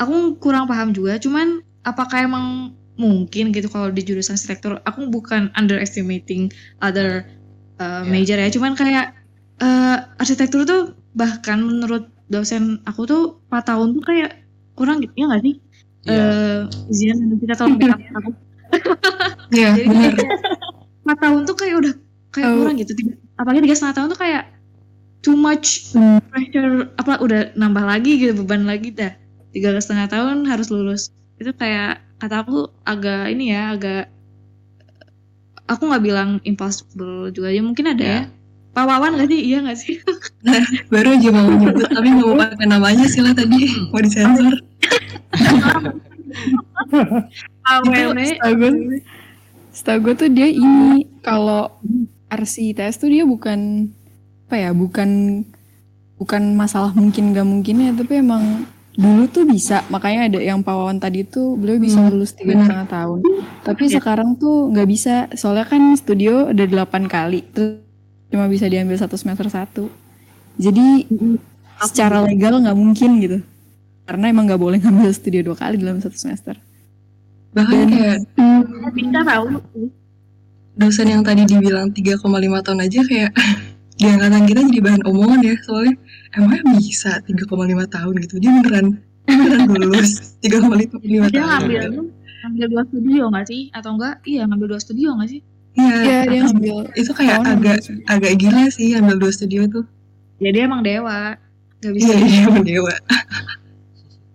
[0.00, 1.20] aku kurang paham juga.
[1.20, 4.80] Cuman apakah emang mungkin gitu kalau di jurusan arsitektur?
[4.82, 6.48] Aku bukan underestimating
[6.80, 7.28] other
[7.76, 8.08] uh, Iya.
[8.08, 8.48] major ya.
[8.48, 9.12] Cuman kayak
[9.56, 10.82] eh, arsitektur tuh
[11.12, 14.30] bahkan menurut dosen aku tuh 4 tahun tuh kayak
[14.72, 15.54] kurang gitu ya nggak sih?
[16.04, 16.24] Iya.
[16.68, 18.30] Eh, izin kita tolong backup aku.
[19.50, 20.12] Iya, Jadi bener.
[20.12, 20.38] kayak
[21.04, 21.92] 4 tahun tuh kayak udah
[22.30, 22.56] kayak Oh.
[22.60, 22.92] kurang gitu.
[22.92, 24.42] Tiga- Apalagi tiga setengah tahun tuh kayak
[25.20, 25.92] too much
[26.30, 29.12] pressure apa udah nambah lagi gitu beban lagi dah.
[29.50, 31.10] Tiga setengah tahun harus lulus.
[31.36, 34.08] Itu kayak kata aku agak ini ya agak
[35.66, 38.12] aku nggak bilang impossible juga ya mungkin ada ya.
[38.12, 38.22] Ya.
[38.76, 39.40] Pak Wawan gak sih?
[39.40, 39.96] Iya gak sih?
[40.92, 43.72] Baru aja mau nyebut, tapi nggak mau pakai namanya sih lah tadi.
[43.88, 44.52] Mau disensor.
[47.88, 48.72] Gue,
[49.72, 51.72] setahu gue tuh dia ini kalau
[52.28, 53.88] RCTS tuh dia bukan
[54.44, 55.40] apa ya, bukan
[56.20, 59.84] bukan masalah mungkin gak mungkinnya, tapi emang dulu tuh bisa.
[59.88, 63.18] Makanya ada yang Pak Wawan tadi tuh beliau bisa Hmm, lulus tiga setengah tahun.
[63.62, 67.84] Tapi sekarang tuh nggak bisa, soalnya kan studio ada 8 kali, terus
[68.26, 69.84] cuma bisa diambil satu semester satu.
[70.56, 71.04] Jadi
[71.78, 73.38] secara legal nggak mungkin gitu,
[74.02, 76.56] karena emang nggak boleh ngambil studio dua kali dalam satu semester.
[77.52, 78.18] Bahkan kayak
[78.92, 79.46] Bisa tahu.
[80.76, 82.20] dosen yang tadi dibilang 3,5
[82.60, 83.32] tahun aja kayak
[83.96, 85.94] di angkatan kita jadi bahan omongan ya soalnya
[86.36, 87.48] emangnya bisa 3,5
[87.88, 88.86] tahun gitu dia beneran
[89.24, 90.10] beneran lulus
[90.44, 91.82] 3,5 Dia tahun ngambil
[92.46, 93.62] ngambil dua studio gak sih?
[93.74, 94.22] Atau enggak?
[94.22, 95.40] Iya ngambil dua studio gak sih?
[95.74, 97.74] Iya, Iya, dia ngambil itu kayak agak ngambil.
[98.06, 99.84] agak gila sih ambil dua studio tuh.
[100.38, 101.34] Ya dia emang dewa.
[101.80, 102.12] Gak bisa.
[102.12, 102.94] Iya, dia emang dewa.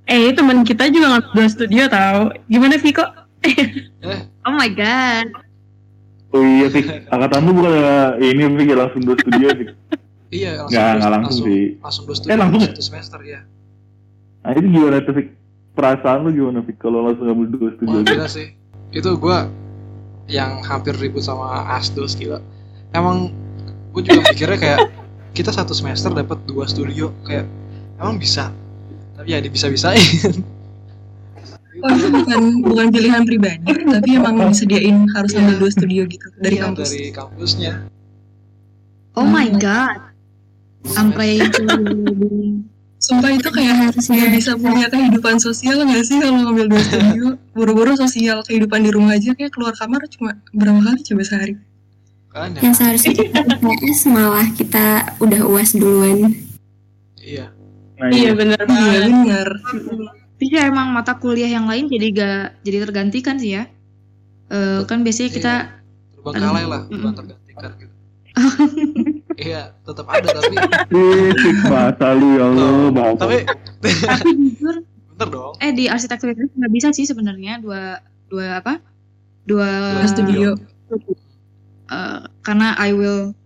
[0.05, 2.35] Eh, teman kita juga nggak dua studio tahu.
[2.51, 3.05] Gimana Viko?
[4.43, 5.29] Oh my god.
[6.31, 7.73] Oh iya sih, angkatan lu bukan
[8.17, 9.67] ini Vic, ya langsung dua studio sih.
[10.31, 11.75] Iya, dua- nggak langsung sih.
[11.77, 12.69] Langsung dua Eh, studio langsung ya?
[12.71, 13.39] satu semester ya.
[14.41, 15.27] Nah itu gimana tuh Vic?
[15.71, 17.91] Perasaan lu gimana Vic kalau langsung ngambil dua studio?
[17.93, 18.47] Wah gila sih.
[18.89, 19.51] Itu gua
[20.25, 22.39] yang hampir ribut sama Asdos gila.
[22.91, 23.35] Emang
[23.91, 24.79] gue juga mikirnya kayak
[25.31, 27.43] kita satu semester dapat dua studio kayak
[27.97, 28.55] emang bisa.
[29.13, 29.99] Tapi ya bisa-bisain.
[31.81, 36.55] Oh itu bukan bukan pilihan pribadi, tapi emang disediain harus ambil dua studio gitu dari
[36.55, 36.87] Iya, kampus.
[36.87, 37.73] dari kampusnya.
[39.13, 39.97] Oh my god.
[40.83, 41.61] Sampai itu.
[42.97, 47.25] Sumpah itu kayak harusnya bisa punya kehidupan sosial nggak sih kalau ngambil dua studio?
[47.51, 51.57] Buru-buru sosial kehidupan di rumah aja kayak keluar kamar cuma berapa kali coba sehari?
[52.29, 52.61] Kan ya.
[52.61, 54.85] yang seharusnya kita UTS malah kita
[55.17, 56.31] udah uas duluan
[57.17, 57.51] Iya.
[57.97, 59.01] Nah, Iya bener Iya banget.
[59.03, 59.49] benar.
[60.41, 63.69] Tapi ya emang mata kuliah yang lain jadi gak jadi tergantikan sih ya.
[64.49, 65.53] Eh, kan biasanya kita
[66.17, 66.97] Terbengkalai lah, Mm-mm.
[66.97, 67.93] bukan tergantikan gitu.
[69.37, 70.57] Iya, tetap ada tapi
[71.69, 73.37] bahasa lu ya Allah, tapi
[73.85, 74.81] tapi jujur
[75.13, 75.53] bentar dong.
[75.61, 78.81] eh di arsitektur itu nggak bisa sih sebenarnya dua dua apa?
[79.45, 79.69] Dua
[80.01, 80.57] Dua studio.
[81.85, 83.37] Eh, karena I will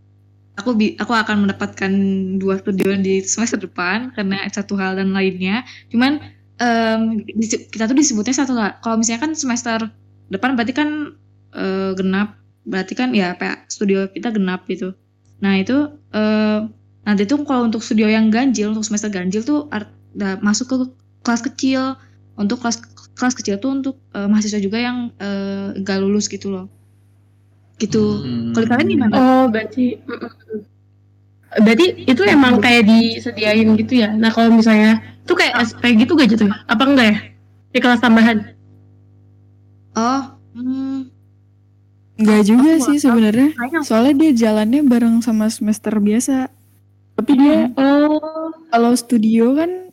[0.55, 1.91] aku bi aku akan mendapatkan
[2.39, 5.67] dua studio di semester depan karena satu hal dan lainnya.
[5.91, 6.34] Cuman
[7.35, 8.79] disi- kita tuh disebutnya satu lah.
[8.79, 9.91] Kalau misalnya kan semester
[10.31, 10.89] depan berarti kan
[11.55, 14.95] eh, genap, berarti kan ya ya, studio kita genap gitu.
[15.43, 16.59] Nah itu eh,
[17.05, 20.75] nanti tuh kalau untuk studio yang ganjil untuk semester ganjil tuh art- da- masuk ke
[21.23, 21.99] kelas kecil.
[22.35, 22.83] Untuk kelas
[23.15, 26.67] kelas kecil tuh untuk eh, mahasiswa juga yang eh, gak lulus gitu loh.
[27.75, 27.99] Gitu.
[27.99, 28.51] Hmm.
[28.55, 29.13] Kalau kalian gimana?
[29.15, 29.99] Oh, berarti
[31.55, 34.11] berarti itu emang kayak disediain gitu ya.
[34.11, 36.55] Nah, kalau misalnya itu kayak SP gitu gak gitu ya?
[36.69, 37.17] Apa enggak ya?
[37.73, 38.37] Di kelas tambahan.
[39.97, 40.21] Oh,
[40.53, 41.09] hmm,
[42.15, 43.49] Enggak juga Aku sih sebenarnya.
[43.83, 46.47] Soalnya dia jalannya bareng sama semester biasa.
[47.15, 49.91] Tapi dia Oh, kalau studio kan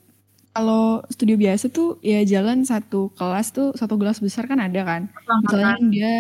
[0.53, 5.03] kalau studio biasa tuh ya jalan satu kelas tuh satu kelas besar kan ada kan.
[5.43, 6.13] Misalnya dia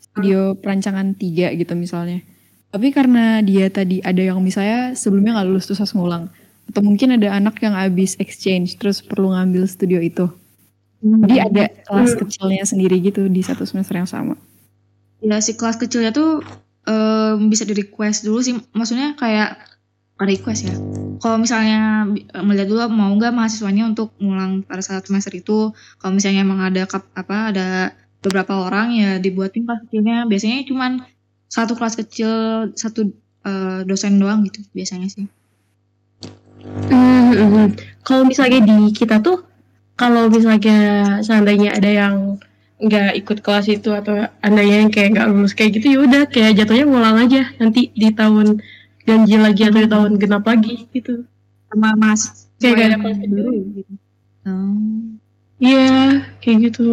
[0.00, 2.24] studio perancangan tiga gitu misalnya.
[2.72, 6.32] Tapi karena dia tadi ada yang misalnya sebelumnya nggak lulus terus harus ngulang.
[6.72, 10.26] Atau mungkin ada anak yang habis exchange terus perlu ngambil studio itu.
[11.02, 14.34] Jadi ada kelas kecilnya sendiri gitu di satu semester yang sama.
[15.22, 16.42] ya si kelas kecilnya tuh
[16.88, 18.54] em, bisa di request dulu sih.
[18.74, 19.50] Maksudnya kayak
[20.22, 20.74] request ya.
[21.22, 22.06] Kalau misalnya
[22.42, 25.70] melihat dulu mau nggak mahasiswanya untuk ngulang pada saat semester itu.
[26.00, 27.66] Kalau misalnya emang ada kap- apa ada
[28.22, 30.26] beberapa orang ya dibuatin kelas kecilnya.
[30.30, 30.92] Biasanya cuman
[31.46, 32.30] satu kelas kecil
[32.74, 33.10] satu
[33.46, 35.26] eh, dosen doang gitu biasanya sih.
[36.62, 37.66] Hmm, hmm, hmm.
[38.06, 39.42] Kalau misalnya di kita tuh,
[39.98, 40.78] kalau misalnya
[41.22, 42.16] seandainya ada yang
[42.82, 46.58] nggak ikut kelas itu atau andainya yang kayak nggak lulus kayak gitu ya udah kayak
[46.58, 48.58] jatuhnya ngulang aja nanti di tahun
[49.06, 51.22] ganjil lagi atau di tahun genap lagi gitu.
[51.70, 53.42] Sama mahasiswa Kayak gak ada kelas gitu.
[54.42, 55.18] Hmm.
[55.62, 55.90] Iya,
[56.42, 56.86] kayak gitu.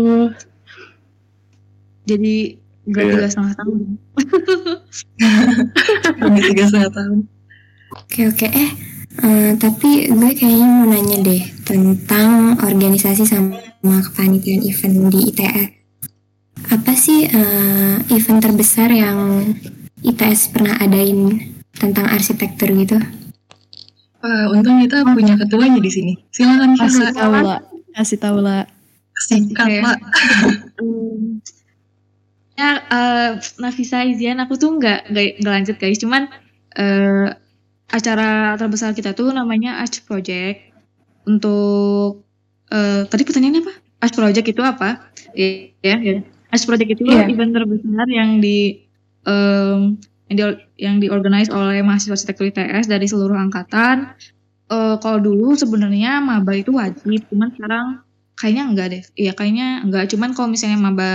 [2.06, 2.58] Jadi
[2.90, 3.14] nggak Iya.
[3.14, 3.80] tiga setengah tahun.
[6.26, 7.20] Udah tiga setengah tahun.
[7.90, 8.70] Oke oke eh
[9.18, 13.58] eh, tapi gue kayaknya mau nanya deh tentang organisasi sama
[14.06, 15.70] kepanitiaan event di ITS.
[16.70, 19.50] Apa sih eh, event terbesar yang
[20.06, 21.42] ITS pernah adain
[21.74, 23.02] tentang arsitektur gitu?
[24.20, 26.14] Wah, untung kita punya ketuanya di sini.
[26.30, 27.60] Silakan Kasih tahu lah,
[27.96, 28.68] kasih tahu lah.
[29.20, 29.76] Oke.
[29.84, 29.98] Pak.
[32.60, 36.28] Ya eh, Nafisa Izian aku tuh nggak nggak lanjut guys cuman
[36.76, 37.32] eh,
[37.90, 40.72] acara terbesar kita tuh namanya Arch Project.
[41.26, 42.24] Untuk
[42.70, 43.74] eh, tadi pertanyaannya apa?
[44.02, 45.12] Arch Project itu apa?
[45.36, 46.18] Ya ya, ya.
[46.50, 47.30] Arch Project itu Iya.
[47.30, 48.82] event terbesar yang di
[49.28, 50.00] em,
[50.30, 50.44] yang di
[50.80, 54.14] yang diorganize oleh mahasiswa arsitektur ITS dari seluruh angkatan.
[54.70, 57.86] Eh, kalau dulu sebenarnya maba itu wajib cuman sekarang
[58.38, 59.04] kayaknya enggak deh.
[59.18, 61.12] Iya kayaknya enggak cuman kalau misalnya maba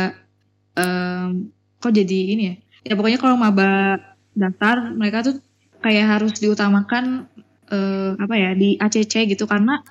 [0.79, 2.55] em, kok jadi ini ya?
[2.85, 3.99] Ya pokoknya kalau maba
[4.35, 5.35] daftar mereka tuh
[5.85, 7.29] kayak harus diutamakan
[7.69, 9.45] eh, apa ya di ACC gitu.
[9.45, 9.85] Karena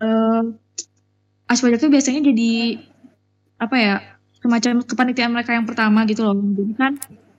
[0.00, 0.42] eh
[1.46, 2.80] aspek itu biasanya jadi
[3.60, 3.94] apa ya
[4.40, 6.34] semacam kepanitiaan mereka yang pertama gitu loh.
[6.34, 6.92] Jadi kan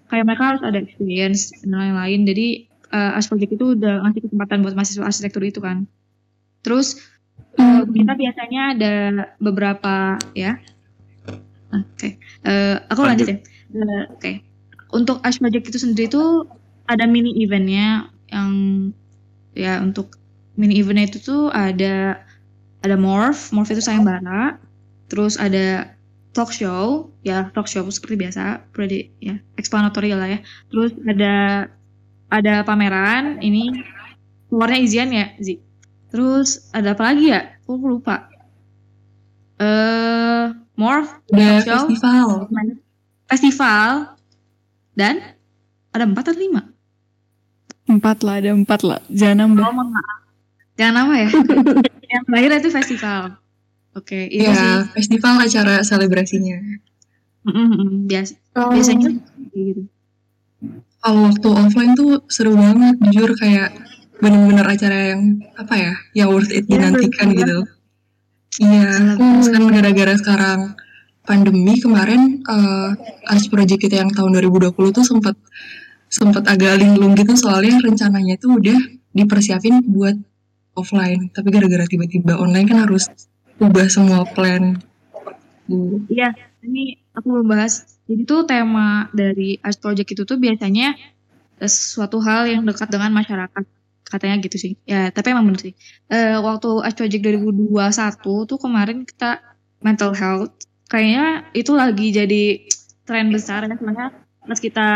[0.08, 2.22] kayak mereka harus ada experience dan lain-lain.
[2.30, 2.48] Jadi
[2.88, 5.84] aspek itu udah ngasih kesempatan buat mahasiswa arsitektur itu kan.
[6.64, 6.96] Terus
[7.60, 8.94] eh, kita biasanya ada
[9.44, 10.56] beberapa ya.
[11.68, 12.16] Nah, Oke,
[12.48, 13.44] Eh, aku lanjut, Lanjut.
[13.76, 14.00] ya.
[14.08, 14.32] Oke,
[14.96, 16.48] untuk Ash Project itu sendiri tuh
[16.88, 18.52] ada mini eventnya yang
[19.52, 20.16] ya untuk
[20.56, 22.24] mini eventnya itu tuh ada
[22.82, 23.52] ada morph.
[23.52, 24.58] Morph itu sayembara.
[25.12, 25.94] Terus ada
[26.32, 27.12] talk show.
[27.22, 28.64] Ya talk show seperti biasa.
[28.72, 30.40] Pretty ya explanatory lah ya.
[30.72, 31.68] Terus ada
[32.32, 33.44] ada pameran.
[33.44, 33.84] Ini
[34.48, 35.60] keluarnya izian ya Zi?
[36.08, 37.60] Terus ada apa lagi ya?
[37.68, 38.32] Aku lupa.
[39.60, 41.82] Eh morph Ada talk show.
[41.92, 42.28] festival.
[43.28, 43.92] festival.
[44.98, 45.22] Dan
[45.94, 46.77] ada empat atau lima
[47.88, 49.00] Empat lah, ada empat lah.
[49.08, 49.64] Jangan nambah.
[49.64, 50.20] Oh, maaf.
[50.78, 51.30] Jangan nama ya.
[52.14, 53.22] yang terakhir itu festival.
[53.98, 54.54] Oke, itu sih.
[54.54, 56.60] Ya, festival acara selebrasinya.
[58.06, 58.34] Biasa.
[58.60, 58.70] Oh.
[58.76, 59.18] Biasanya
[59.56, 59.88] gitu.
[60.98, 63.72] Kalau waktu offline tuh seru banget, jujur kayak
[64.20, 67.40] bener-bener acara yang apa ya, yang worth it Iya, dinantikan bener.
[67.40, 67.58] gitu.
[68.58, 68.90] Iya,
[69.54, 70.60] kan gara-gara sekarang
[71.24, 72.90] pandemi kemarin eh
[73.30, 75.38] Ars Project kita yang tahun 2020 tuh sempat
[76.08, 78.78] sempat agak linglung gitu soalnya rencananya tuh udah
[79.12, 80.16] dipersiapin buat
[80.78, 83.10] offline, tapi gara-gara tiba-tiba online kan harus
[83.58, 84.78] ubah semua plan.
[86.08, 87.98] Iya, ini aku belum bahas.
[88.08, 90.96] Jadi tuh tema dari Art Project itu tuh biasanya
[91.60, 93.66] eh, suatu hal yang dekat dengan masyarakat.
[94.08, 94.74] Katanya gitu sih.
[94.88, 95.74] Ya, tapi emang bener sih.
[96.08, 99.44] Eh, waktu Art Project 2021 tuh kemarin kita
[99.84, 100.54] mental health.
[100.88, 102.44] Kayaknya itu lagi jadi
[103.04, 103.76] tren besar ya.
[103.76, 104.16] Sebenarnya
[104.48, 104.88] pas kita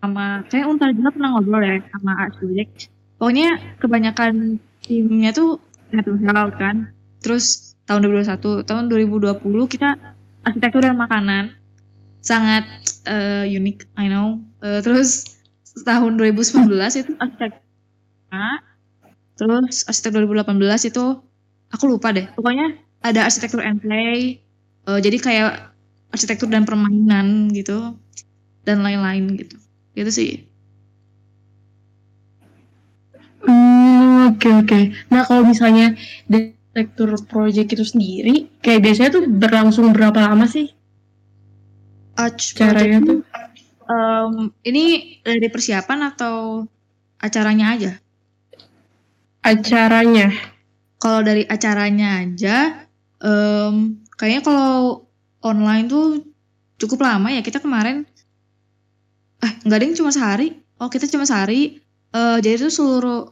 [0.00, 2.88] sama, saya Untar juga pernah ngobrol ya sama Art Project.
[3.20, 5.60] Pokoknya kebanyakan timnya tuh
[5.92, 6.88] health kan.
[7.20, 9.88] Terus tahun 2021, tahun 2020 kita
[10.40, 11.52] arsitektur dan makanan
[12.24, 12.64] sangat
[13.04, 14.40] eh, unik, I know.
[14.64, 15.36] Eh, terus
[15.84, 17.52] tahun 2019 itu arsitek
[19.40, 21.04] terus arsitek 2018 itu
[21.72, 22.28] aku lupa deh.
[22.36, 24.40] Pokoknya ada arsitektur and play,
[24.88, 25.52] eh, jadi kayak
[26.12, 27.96] arsitektur dan permainan gitu
[28.68, 29.56] dan lain-lain gitu.
[29.96, 30.30] Gitu sih.
[33.46, 34.80] Hmm, oke oke.
[35.12, 35.96] Nah kalau misalnya
[36.28, 40.66] detektur project itu sendiri, kayak biasanya tuh berlangsung berapa lama sih
[42.24, 43.18] Arch caranya tuh?
[43.90, 44.32] em,
[44.68, 44.84] ini
[45.26, 46.64] dari persiapan atau
[47.20, 47.92] acaranya aja?
[49.44, 50.28] Acaranya.
[51.00, 52.56] kalau dari acaranya aja,
[53.24, 53.74] em,
[54.18, 55.08] kayaknya kalau
[55.40, 56.04] online tuh
[56.80, 57.40] cukup lama ya.
[57.40, 58.04] Kita kemarin,
[59.44, 60.48] eh nggak ada yang cuma sehari.
[60.80, 61.80] Oh kita cuma sehari.
[62.10, 63.30] Eh, jadi itu seluruh,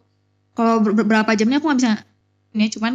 [0.55, 1.93] kalau ber- berapa jamnya aku nggak bisa.
[2.55, 2.93] Ini cuman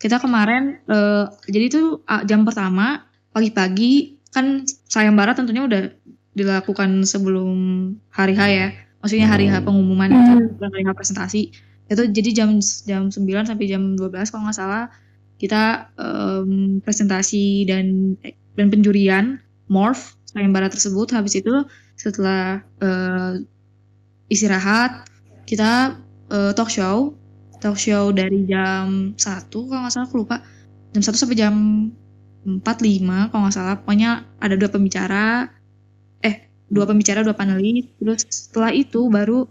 [0.00, 1.80] kita kemarin, eh, jadi itu
[2.26, 5.82] jam pertama pagi-pagi kan sayembara tentunya udah
[6.34, 7.50] dilakukan sebelum
[8.12, 8.68] hari H ya.
[9.02, 10.48] Maksudnya hari H pengumuman itu, Hmm.
[10.56, 11.42] bukan hari H presentasi
[11.90, 12.50] itu jadi jam
[12.86, 14.86] jam 9 sampai jam 12 kalau nggak salah
[15.42, 18.14] kita em, presentasi dan
[18.54, 21.50] dan penjurian morph sayembara tersebut habis itu
[22.02, 23.32] setelah eh,
[24.32, 25.06] istirahat
[25.48, 25.98] kita
[26.32, 27.14] eh, talk show.
[27.60, 30.36] Talk show dari jam 1 kalau nggak salah aku lupa.
[30.96, 31.54] Jam 1 sampai jam
[32.44, 33.74] 4 5 kalau nggak salah.
[33.84, 34.10] Pokoknya
[34.40, 35.50] ada dua pembicara.
[36.24, 37.84] Eh dua pembicara dua panelis.
[38.00, 39.44] Terus setelah itu baru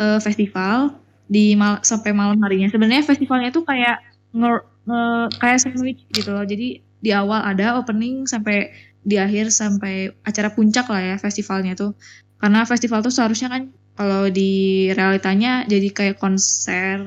[0.00, 0.98] eh, festival
[1.30, 2.68] di mal sampai malam harinya.
[2.72, 4.02] Sebenarnya festivalnya tuh kayak
[4.34, 4.52] nge,
[4.88, 6.44] nge- kayak sandwich gitu loh.
[6.46, 8.68] Jadi di awal ada opening sampai
[9.00, 11.96] di akhir sampai acara puncak lah ya festivalnya tuh.
[12.40, 13.62] Karena festival tuh seharusnya kan
[13.96, 17.04] kalau di realitanya jadi kayak konser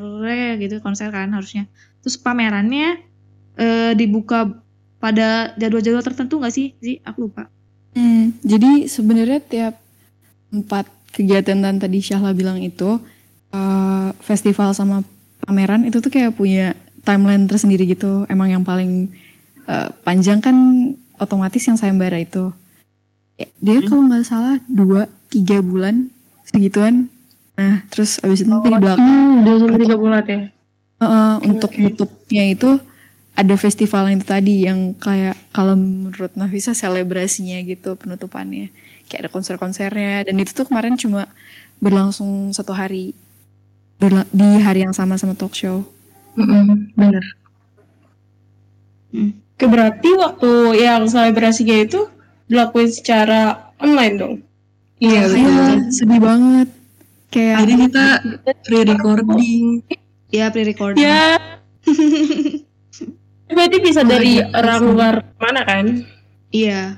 [0.61, 1.65] gitu, konser kan harusnya.
[2.05, 3.01] Terus pamerannya
[3.57, 4.61] eh, dibuka
[5.01, 6.67] pada jadwal-jadwal tertentu nggak sih?
[6.79, 7.49] Sih, aku lupa.
[7.93, 9.75] Hmm, jadi sebenarnya tiap
[10.53, 13.01] empat kegiatan dan tadi Syahla bilang itu
[13.53, 15.01] eh, festival sama
[15.43, 18.29] pameran itu tuh kayak punya timeline tersendiri gitu.
[18.29, 19.09] Emang yang paling
[19.65, 20.55] eh, panjang kan
[21.23, 22.51] otomatis yang sayembara itu.
[23.39, 26.13] Ya, Dia kalau nggak salah dua tiga bulan
[26.45, 27.09] segituan.
[27.57, 30.39] Nah terus abis itu nanti di belakang Hmm, dua sampai tiga bulan ya.
[31.03, 32.69] Heeh, untuk nutupnya itu
[33.33, 38.69] ada festival yang itu tadi yang kayak kalau menurut Nafisa selebrasinya gitu penutupannya
[39.09, 41.25] kayak ada konser-konsernya dan itu tuh kemarin cuma
[41.81, 43.17] berlangsung satu hari
[43.97, 45.85] Berla- di hari yang sama sama talk show.
[46.35, 47.23] Mm-mm, bener.
[49.53, 52.09] Oke, berarti waktu yang selebrasinya itu
[52.49, 54.35] dilakuin secara online dong.
[54.97, 55.45] Iya betul.
[55.45, 56.67] Iya, sedih banget.
[57.33, 58.05] Kayak Jadi kita
[58.65, 59.65] pre-recording.
[60.33, 61.01] Ya pre-recording.
[61.05, 61.37] Ya.
[63.53, 66.01] berarti bisa dari orang luar mana kan?
[66.49, 66.97] Iya.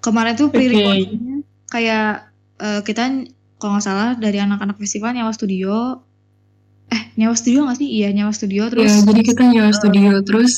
[0.00, 3.28] Kemarin tuh pre-recordingnya kayak eh, kita
[3.60, 6.00] kalau nggak salah dari anak-anak festival nyawa studio.
[6.90, 7.88] Eh, nyawa studio nggak sih?
[8.00, 10.52] Iya, nyawa studio Ya, terus jadi kita nyewa studio terus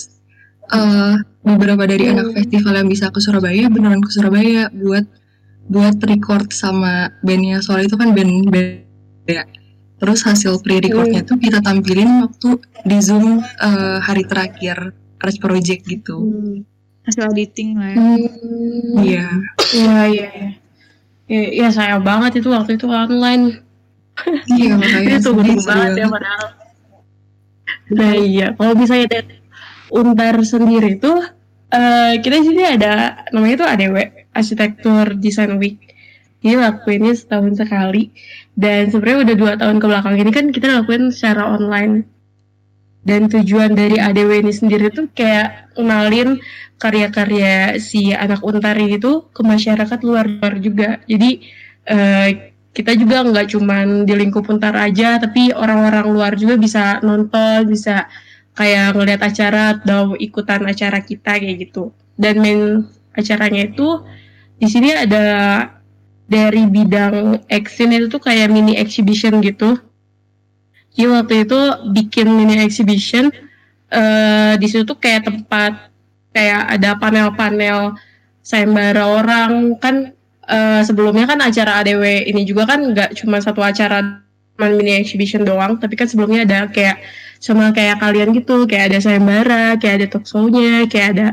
[0.70, 5.02] eh beberapa dari anak festival yang bisa ke Surabaya beneran ke Surabaya buat
[5.66, 8.86] buat record sama bandnya soal itu kan band band
[9.26, 9.42] ya
[9.98, 16.18] terus hasil pre-recordnya tuh kita tampilin waktu di zoom eh, hari terakhir Arch Project gitu
[16.18, 16.62] Hmm.
[17.02, 17.96] Hasil editing lah ya.
[19.02, 19.26] iya
[19.74, 20.28] Iya iya.
[21.26, 23.58] Iya ya, sayang banget itu waktu itu online.
[24.46, 25.30] iya makanya itu
[25.66, 26.46] banget ya padahal.
[27.90, 29.41] Nah iya, kalau misalnya dari
[29.92, 31.20] Untar sendiri tuh
[31.72, 33.96] eh kita sini ada namanya tuh ADW
[34.32, 35.76] Arsitektur Design Week.
[36.42, 38.10] Jadi lakuinnya setahun sekali
[38.58, 42.08] dan sebenarnya udah dua tahun ke belakang ini kan kita lakuin secara online.
[43.02, 46.38] Dan tujuan dari ADW ini sendiri tuh kayak kenalin
[46.78, 51.02] karya-karya si anak untar ini tuh ke masyarakat luar-luar juga.
[51.10, 51.42] Jadi
[51.90, 52.28] eh,
[52.72, 58.06] kita juga nggak cuman di lingkup untar aja, tapi orang-orang luar juga bisa nonton, bisa
[58.52, 61.92] kayak ngeliat acara atau ikutan acara kita kayak gitu.
[62.16, 62.84] Dan main
[63.16, 64.04] acaranya itu
[64.60, 65.24] di sini ada
[66.28, 69.76] dari bidang eksin itu tuh kayak mini exhibition gitu.
[70.92, 71.60] Jadi waktu itu
[71.92, 73.32] bikin mini exhibition
[73.92, 75.92] eh di situ tuh kayak tempat
[76.32, 77.92] kayak ada panel-panel
[78.40, 80.16] sayembara orang kan
[80.48, 84.24] eh, sebelumnya kan acara ADW ini juga kan nggak cuma satu acara
[84.56, 87.04] cuma mini exhibition doang tapi kan sebelumnya ada kayak
[87.42, 91.26] sama kayak kalian gitu kayak ada sayembara kayak ada talk show-nya kayak ada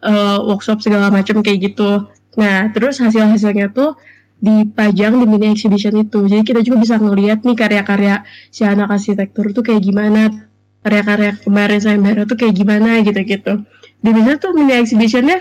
[0.00, 2.08] eh, workshop segala macam kayak gitu.
[2.40, 4.00] Nah terus hasil-hasilnya tuh
[4.40, 6.24] dipajang di mini exhibition itu.
[6.24, 10.32] Jadi kita juga bisa ngeliat nih karya-karya si anak arsitektur tuh kayak gimana
[10.80, 13.60] karya-karya kemarin sayembara tuh kayak gimana gitu-gitu.
[14.00, 15.38] Di sana tuh mini exhibitionnya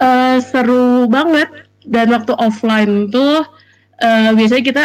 [0.00, 1.68] eh, seru banget.
[1.80, 3.44] Dan waktu offline tuh
[4.00, 4.84] eh, biasanya kita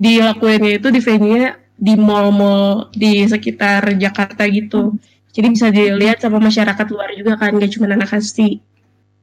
[0.00, 4.94] dilakuinnya itu di venue di mall-mall di sekitar Jakarta gitu
[5.32, 8.60] jadi bisa dilihat sama masyarakat luar juga kan gak cuma anak asli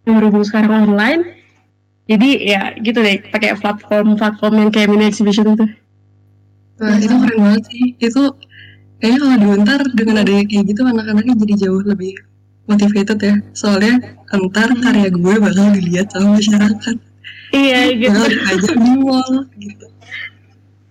[0.01, 1.21] berhubung sekarang online
[2.09, 5.67] jadi ya gitu deh pakai platform platform yang kayak mini exhibition itu
[6.77, 7.83] Wah, itu keren banget sih.
[7.97, 8.23] Itu
[9.01, 12.13] kayaknya kalau di Untar dengan adanya kayak gitu anak-anaknya jadi jauh lebih
[12.69, 13.35] motivated ya.
[13.57, 13.95] Soalnya
[14.29, 16.95] entar karya gue bakal dilihat sama masyarakat.
[17.55, 19.85] iya gitu Bakal diajak di mall gitu.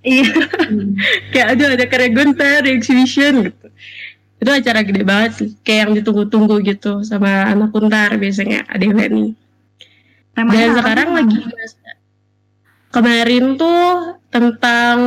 [0.07, 0.31] Iya
[1.35, 3.67] kayak aduh ada karya Gunter exhibition gitu
[4.37, 8.85] itu acara gede banget sih kayak yang ditunggu-tunggu gitu sama anak Kuntar biasanya ada
[10.37, 11.17] Temanya dan apa sekarang sih?
[11.17, 11.39] lagi
[12.93, 13.85] kemarin tuh
[14.33, 14.99] tentang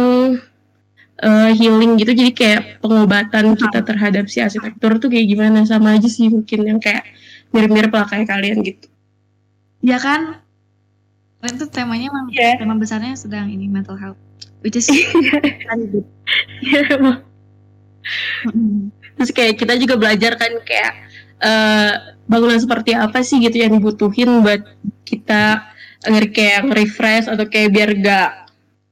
[1.22, 6.10] eh, healing gitu jadi kayak pengobatan kita terhadap si arsitektur tuh kayak gimana sama aja
[6.10, 7.06] sih mungkin yang kayak
[7.54, 8.90] mirip-mirip lah kayak kalian gitu
[9.80, 10.44] Ya kan?
[11.40, 12.60] Tuh temanya emang Iya.
[12.60, 14.20] tema besarnya sedang ini mental health.
[14.62, 14.88] Which is
[16.60, 16.98] Iya,
[19.16, 20.94] terus kayak kita juga belajar kan kayak
[21.44, 21.94] eh,
[22.26, 24.64] bangunan seperti apa sih gitu yang dibutuhin buat
[25.04, 25.74] kita
[26.08, 28.30] agar kayak refresh atau kayak biar gak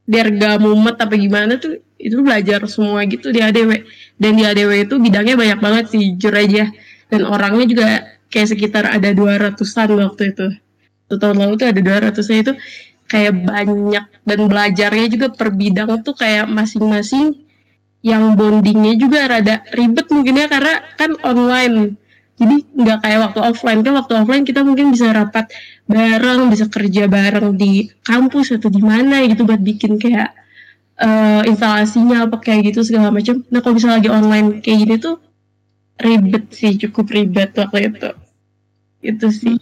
[0.07, 3.83] biar gak mumet apa gimana tuh itu belajar semua gitu di ADW
[4.21, 6.69] dan di ADW itu bidangnya banyak banget sih jujur aja.
[7.07, 7.87] Dan orangnya juga
[8.27, 10.47] kayak sekitar ada 200-an waktu itu.
[11.07, 12.53] Satu tahun lalu tuh ada 200 itu
[13.07, 17.47] kayak banyak dan belajarnya juga per bidang tuh kayak masing-masing
[18.05, 21.97] yang bondingnya juga rada ribet mungkin ya karena kan online.
[22.37, 23.81] Jadi nggak kayak waktu offline.
[23.81, 25.49] Kan waktu offline kita mungkin bisa rapat
[25.89, 30.37] bareng bisa kerja bareng di kampus atau di mana gitu buat bikin kayak
[31.01, 33.41] eh, instalasinya apa kayak gitu segala macam.
[33.49, 35.17] Nah kalau bisa lagi online kayak gini tuh
[35.97, 38.09] ribet sih cukup ribet waktu itu.
[39.01, 39.57] Itu sih.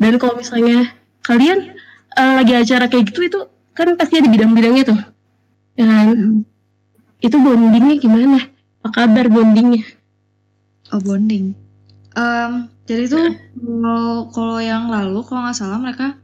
[0.00, 1.76] Dan kalau misalnya kalian
[2.14, 3.40] eh, lagi acara kayak gitu itu
[3.74, 5.00] kan pasti ada bidang-bidangnya tuh.
[5.74, 6.08] Ya kan?
[7.24, 8.38] itu bondingnya gimana?
[8.84, 9.82] Apa kabar bondingnya?
[10.92, 11.56] Oh bonding.
[12.14, 13.26] Em, jadi tuh
[13.58, 16.20] kalau kalau yang lalu kalau nggak salah mereka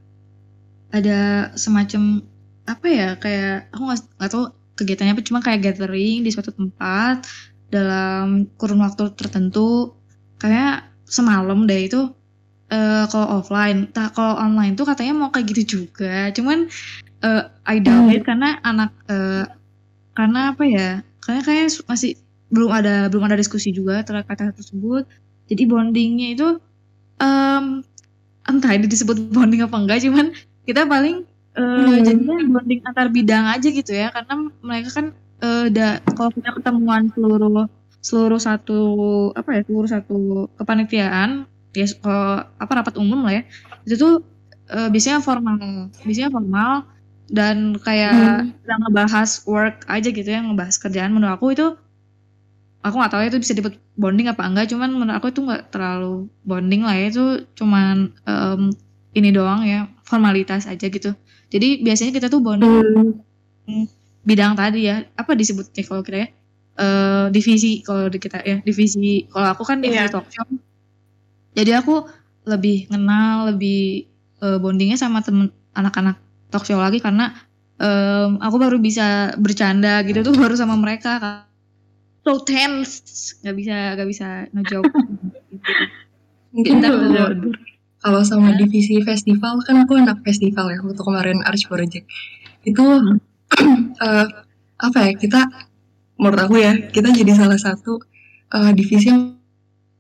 [0.93, 2.23] ada semacam
[2.69, 4.45] apa ya kayak aku nggak tahu
[4.77, 7.25] kegiatannya apa cuma kayak gathering di suatu tempat
[7.73, 9.97] dalam kurun waktu tertentu.
[10.37, 12.13] Kayak semalam deh itu
[12.73, 13.91] eh, kalau offline.
[13.95, 16.31] Tak kalau online tuh katanya mau kayak gitu juga.
[16.37, 16.71] Cuman
[17.25, 19.45] eh, I doubt it karena anak eh,
[20.17, 20.89] karena apa ya?
[21.25, 22.17] Karena kayak masih
[22.51, 25.05] belum ada belum ada diskusi juga terkait hal tersebut.
[25.51, 26.47] Jadi bondingnya itu
[27.23, 27.83] em,
[28.49, 30.33] entah ini disebut bonding apa enggak, cuman
[30.69, 31.27] kita paling
[31.59, 32.03] eh, Hmm.
[32.07, 35.07] jadinya bonding antar bidang aja gitu ya, karena mereka kan
[35.43, 37.67] eh, da, kalau kita ketemuan seluruh
[38.01, 38.81] seluruh satu
[39.37, 40.17] apa ya seluruh satu
[40.57, 42.25] kepanitiaan ya kalau
[42.63, 43.43] apa rapat umum lah ya.
[43.87, 44.13] Itu tuh
[44.75, 45.57] eh, biasanya formal
[46.07, 46.71] biasanya formal
[47.31, 47.57] dan
[47.87, 48.81] kayak Hmm.
[48.83, 51.11] ngebahas work aja gitu ya ngebahas kerjaan.
[51.15, 51.67] Menurut aku itu
[52.81, 54.67] aku nggak tahu ya itu bisa disebut bonding apa enggak.
[54.73, 57.05] Cuman menurut aku itu nggak terlalu bonding lah ya.
[57.13, 57.23] Itu
[57.59, 57.95] cuman
[58.29, 58.63] em,
[59.19, 61.11] ini doang ya formalitas aja gitu.
[61.53, 62.71] Jadi biasanya kita tuh bonding
[63.69, 63.87] Hmm.
[64.29, 65.05] bidang tadi ya.
[65.21, 66.29] Apa disebutnya kalau kita ya?
[66.81, 70.13] Eh, divisi kalau kita ya divisi kalau aku kan divisi Iya.
[70.15, 70.47] talk show
[71.55, 72.07] jadi aku
[72.49, 76.19] lebih kenal lebih eh, bondingnya sama temen anak-anak
[76.51, 77.31] talk show lagi karena
[77.79, 81.47] em, aku baru bisa bercanda gitu tuh baru sama mereka
[82.25, 83.37] so tense.
[83.41, 84.93] Nggak bisa nggak bisa ngejawab
[85.51, 85.73] gitu.
[86.51, 87.35] Mungkin Kita kalau
[88.01, 92.07] kalau sama divisi festival kan aku anak festival ya waktu kemarin Arch Project.
[92.67, 92.85] Itu
[94.05, 94.27] eh,
[94.81, 95.41] apa ya kita
[96.21, 98.01] menurut aku ya kita jadi salah satu
[98.53, 99.40] eh, divisi yang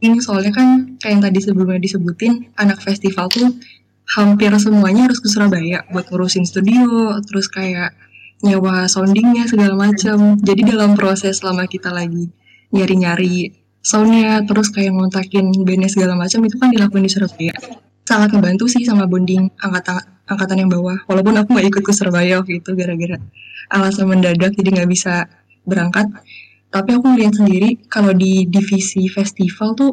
[0.00, 3.52] ini soalnya kan kayak yang tadi sebelumnya disebutin anak festival tuh
[4.16, 7.94] hampir semuanya harus ke Surabaya buat ngurusin studio terus kayak
[8.40, 12.32] nyewa soundingnya segala macam jadi dalam proses selama kita lagi
[12.72, 17.54] nyari-nyari soundnya terus kayak ngontakin bandnya segala macam itu kan dilakuin di Surabaya.
[18.04, 20.98] Sangat ngebantu sih sama bonding angkatan angkatan yang bawah.
[21.08, 23.16] Walaupun aku nggak ikut ke Surabaya waktu itu gara-gara
[23.72, 25.30] alasan mendadak jadi nggak bisa
[25.64, 26.08] berangkat
[26.70, 29.92] tapi aku lihat sendiri kalau di divisi festival tuh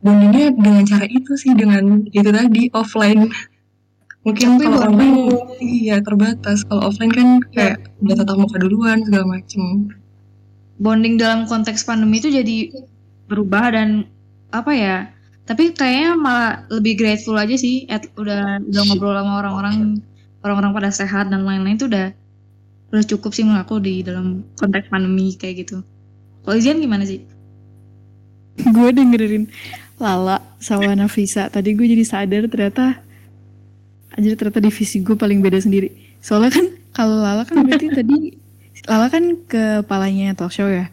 [0.00, 3.28] bondingnya dengan cara itu sih dengan itu tadi offline.
[4.26, 5.16] Mungkin Tapi kalau online
[5.62, 6.64] iya terbatas.
[6.66, 9.92] Kalau offline kan kayak udah tatap muka duluan segala macem.
[10.80, 12.72] Bonding dalam konteks pandemi itu jadi
[13.28, 14.08] berubah dan
[14.48, 14.96] apa ya
[15.48, 19.76] tapi kayaknya malah lebih grateful aja sih at, udah udah ngobrol sama orang-orang
[20.44, 22.12] orang-orang pada sehat dan lain-lain itu udah
[22.88, 25.84] udah cukup sih menurut aku di dalam konteks pandemi kayak gitu.
[26.44, 27.20] Kalau Izian gimana sih?
[28.58, 29.52] Gue dengerin
[30.00, 31.52] Lala sama Nafisa.
[31.52, 33.04] Tadi gue jadi sadar ternyata
[34.16, 35.92] anjir ternyata divisi gue paling beda sendiri.
[36.24, 36.66] Soalnya kan
[36.96, 38.16] kalau Lala kan berarti tadi
[38.88, 40.88] Lala kan kepalanya talk show ya.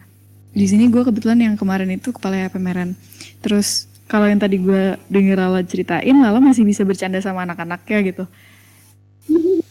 [0.52, 2.92] Di sini gue kebetulan yang kemarin itu kepala pameran.
[3.40, 8.24] Terus kalau yang tadi gue denger Lala ceritain Lala masih bisa bercanda sama anak-anaknya gitu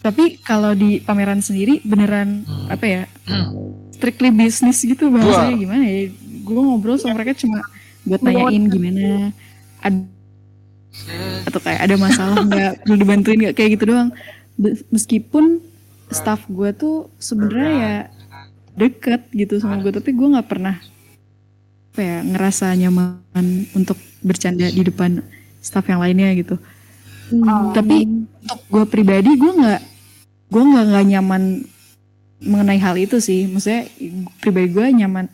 [0.04, 3.02] tapi kalau di pameran sendiri beneran apa ya?
[3.96, 6.12] Strictly bisnis gitu bahasanya gimana ya?
[6.46, 7.64] Gue ngobrol sama mereka cuma
[8.06, 9.34] buat nanyain gimana.
[9.82, 10.14] Ad-
[11.44, 12.72] atau kayak ada masalah nggak?
[12.86, 13.54] Perlu dibantuin nggak?
[13.56, 14.10] Kayak gitu doang.
[14.56, 15.60] Be- meskipun
[16.10, 17.96] staff gue tuh sebenarnya ya
[18.76, 20.76] deket gitu sama gue tapi gue nggak pernah
[21.96, 25.24] apa ya ngerasa nyaman untuk bercanda di depan
[25.64, 26.60] staff yang lainnya gitu
[27.74, 29.82] tapi untuk gue pribadi gue nggak
[30.46, 31.42] gue nggak nggak nyaman
[32.42, 33.50] mengenai hal itu sih.
[33.50, 33.88] Maksudnya
[34.38, 35.26] pribadi gue nyaman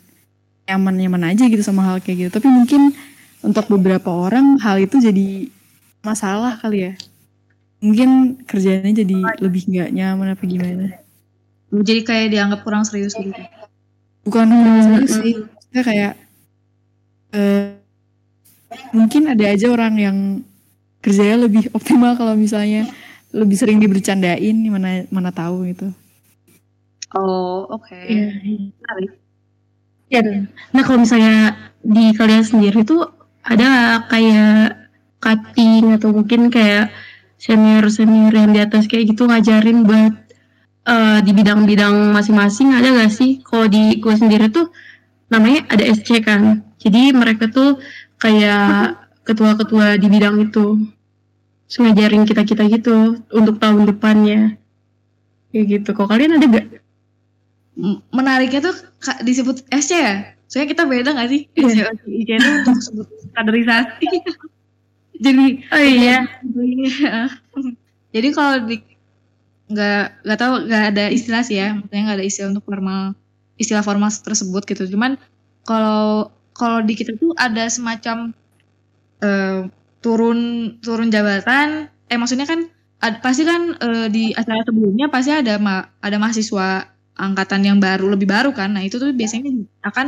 [0.63, 2.29] nyaman nyaman aja gitu sama hal kayak gitu.
[2.39, 2.95] Tapi mungkin
[3.43, 5.51] untuk beberapa orang hal itu jadi
[6.01, 6.93] masalah kali ya.
[7.83, 10.87] Mungkin kerjanya jadi lebih nggak nyaman apa gimana?
[11.73, 13.33] Jadi kayak dianggap kurang serius gitu?
[14.23, 14.47] Bukan
[14.81, 15.35] serius sih.
[15.43, 16.13] Maksudnya kayak
[17.35, 17.75] eh,
[18.95, 20.17] mungkin ada aja orang yang
[21.03, 22.87] kerjanya lebih optimal kalau misalnya
[23.35, 25.91] lebih sering dibercandain mana mana tahu gitu.
[27.13, 27.93] Oh oke.
[27.93, 28.31] Iya.
[30.13, 30.21] Ya,
[30.69, 33.09] nah kalau misalnya di kalian sendiri tuh
[33.41, 34.77] ada kayak
[35.17, 36.93] cutting atau mungkin kayak
[37.41, 40.13] senior senior yang di atas kayak gitu ngajarin buat
[40.85, 42.77] eh, di bidang-bidang masing-masing?
[42.77, 43.41] Ada gak sih?
[43.41, 44.69] Kalau di gue sendiri tuh
[45.33, 47.81] namanya ada SC kan, jadi mereka tuh
[48.21, 50.83] kayak ketua-ketua di bidang itu
[51.73, 54.59] ngajarin kita kita gitu untuk tahun depannya
[55.49, 55.89] kayak gitu.
[55.95, 56.65] Kok kalian ada gak?
[58.13, 58.75] Menariknya tuh
[59.25, 60.15] disebut SC ya
[60.53, 61.89] soalnya kita beda gak sih Iya.
[61.89, 64.05] SC IC itu untuk sebut kaderisasi
[65.25, 66.17] jadi Oh iya.
[66.53, 67.21] Iya.
[68.13, 68.77] Jadi kalau di
[69.73, 73.01] nggak nggak tahu nggak ada istilah sih ya, maksudnya nggak ada istilah untuk formal
[73.57, 74.85] istilah formal tersebut gitu.
[74.93, 75.17] Cuman
[75.65, 78.35] kalau kalau di kita tuh ada semacam
[79.23, 79.57] eh,
[80.03, 80.37] turun
[80.85, 81.67] turun jabatan.
[82.11, 82.59] Eh maksudnya kan
[83.05, 86.67] ad- pasti kan eh, di acara sebelumnya pasti ada ma- ada mahasiswa
[87.25, 88.69] angkatan yang baru lebih baru kan.
[88.75, 89.49] Nah itu tuh biasanya
[89.89, 90.07] akan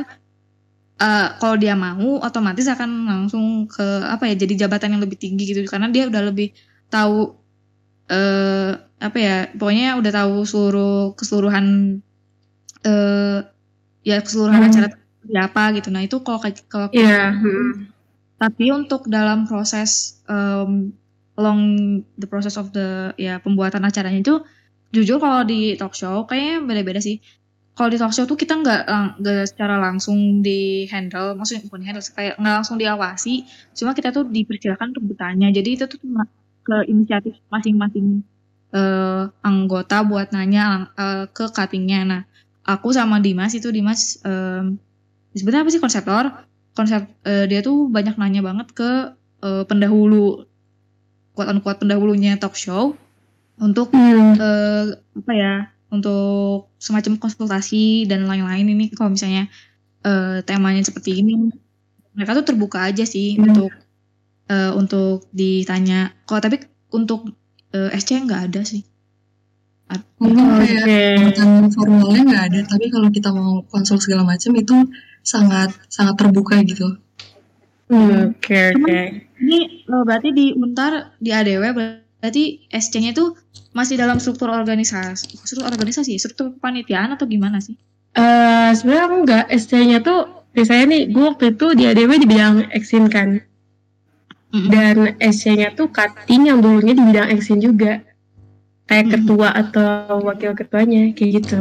[1.02, 5.44] eh, kalau dia mau otomatis akan langsung ke apa ya jadi jabatan yang lebih tinggi
[5.52, 6.48] gitu karena dia udah lebih
[6.94, 7.36] tahu
[8.06, 11.66] eh apa ya pokoknya udah tahu seluruh keseluruhan
[12.86, 13.38] eh
[14.06, 14.70] ya keseluruhan Hmm.
[14.70, 16.40] acara seperti apa gitu nah itu kalau
[16.70, 16.88] kalau
[17.42, 17.95] hmm.
[18.36, 20.92] Tapi untuk dalam proses em,
[21.40, 21.60] along
[22.20, 24.36] the process of the ya pembuatan acaranya itu
[24.96, 27.20] jujur kalau di talk show kayaknya beda-beda sih.
[27.76, 28.82] Kalau di talk show tuh kita nggak
[29.20, 33.44] nggak secara langsung di handle maksudnya bukan handle kayak nggak langsung diawasi
[33.76, 36.00] cuma kita tuh dipersilakan untuk bertanya jadi itu tuh
[36.66, 38.24] ke inisiatif masing-masing
[38.72, 42.00] eh, anggota buat nanya eh, ke cuttingnya.
[42.08, 42.22] Nah
[42.66, 44.80] aku sama Dimas itu Dimas em,
[45.38, 46.26] sebenarnya apa sih konseptor
[46.76, 48.92] konsep eh, dia tuh banyak nanya banget ke
[49.42, 50.44] eh, pendahulu
[51.36, 52.96] unquote pendahulunya talk show
[53.60, 54.36] untuk Hmm.
[54.36, 55.54] eh, apa ya
[55.92, 59.48] untuk semacam konsultasi dan lain-lain ini kalau misalnya
[60.04, 61.50] eh, temanya seperti ini
[62.16, 63.48] mereka tuh terbuka aja sih Hmm.
[63.52, 63.72] untuk
[64.52, 66.60] eh, untuk ditanya kalau tapi
[66.92, 67.32] untuk
[67.72, 68.84] eh, SC nggak ada sih
[70.18, 74.74] Mungkin kayak tentang formalnya nggak ada, tapi kalau kita mau konsul segala macam itu
[75.26, 77.02] sangat sangat terbuka gitu.
[77.90, 78.98] Hmm, Oke oke.
[79.42, 83.38] ini eh, berarti di Untar di ADW berarti SC-nya itu
[83.78, 87.78] masih dalam struktur organisasi struktur organisasi struktur kepanitiaan atau gimana sih?
[88.16, 92.56] Eh sebenarnya aku nggak SC-nya tuh biasanya nih gue waktu itu di ADW di bidang
[92.74, 93.42] eksin kan.
[94.56, 98.00] Dan SC-nya tuh cutting yang dulunya di bidang eksin juga.
[98.88, 101.60] Kayak ketua atau wakil ketuanya kayak gitu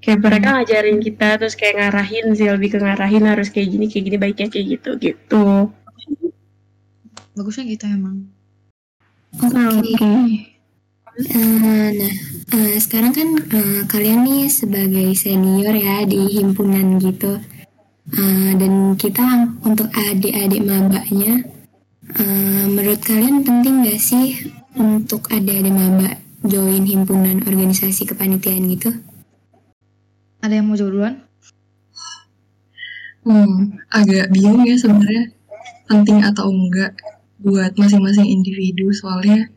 [0.00, 4.04] kayak mereka ngajarin kita terus kayak ngarahin sih lebih ke ngarahin harus kayak gini kayak
[4.08, 5.44] gini baiknya kayak gitu gitu
[7.36, 8.24] bagusnya gitu emang
[9.34, 10.54] Oke.
[11.14, 12.14] Eh, nah,
[12.54, 17.38] eh, sekarang kan eh, kalian nih sebagai senior ya di himpunan gitu.
[18.14, 21.42] Eh, dan kita untuk adik-adik mabaknya,
[22.14, 28.94] eh, menurut kalian penting gak sih untuk adik-adik maba join himpunan organisasi kepanitiaan gitu?
[30.44, 31.14] Ada yang mau jawab duluan
[33.24, 35.32] Hmm, agak bingung ya sebenarnya
[35.88, 36.92] penting atau enggak
[37.40, 39.48] buat masing-masing individu soalnya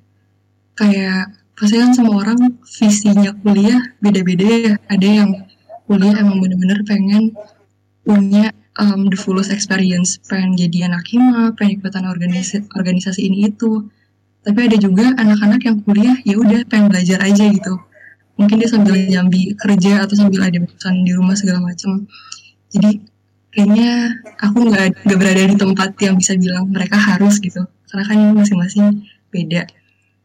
[0.72, 4.74] kayak pasti kan semua orang visinya kuliah beda-beda ya.
[4.88, 5.30] Ada yang
[5.84, 7.36] kuliah emang bener-bener pengen
[8.08, 13.84] punya um, the fullest experience, pengen jadi anak hima, pengen ikutan organisasi, organisasi ini itu.
[14.48, 17.84] Tapi ada juga anak-anak yang kuliah ya udah pengen belajar aja gitu.
[18.38, 22.06] Mungkin dia sambil nyambi kerja atau sambil ada urusan di rumah segala macam.
[22.70, 23.02] Jadi
[23.50, 27.66] kayaknya aku nggak nggak berada di tempat yang bisa bilang mereka harus gitu.
[27.90, 29.66] Karena kan masing-masing beda.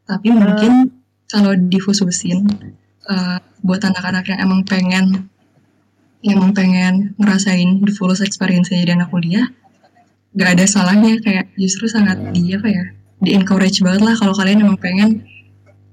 [0.05, 0.93] Tapi mungkin
[1.33, 2.45] kalau dikhususin
[3.09, 5.33] eh, buat anak-anak yang emang pengen
[6.23, 9.49] yang emang pengen ngerasain the fullest experience jadi anak kuliah
[10.37, 11.17] nggak ada salahnya.
[11.25, 12.85] Kayak justru sangat di apa ya
[13.23, 15.23] di encourage banget lah kalau kalian emang pengen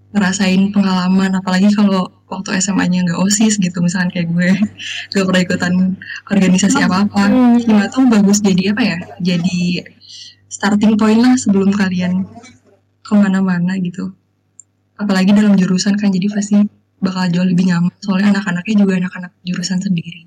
[0.09, 4.49] ngerasain pengalaman apalagi kalau waktu SMA-nya nggak osis gitu misalkan kayak gue
[5.13, 5.73] gak pernah ikutan
[6.29, 7.23] organisasi apa-apa.
[7.61, 9.85] Hima tuh bagus jadi apa ya jadi
[10.49, 12.25] starting point lah sebelum kalian
[13.05, 14.13] ke mana-mana gitu.
[14.97, 16.57] Apalagi dalam jurusan kan jadi pasti
[16.99, 17.93] bakal jauh lebih nyaman.
[18.01, 20.25] Soalnya anak-anaknya juga anak-anak jurusan sendiri.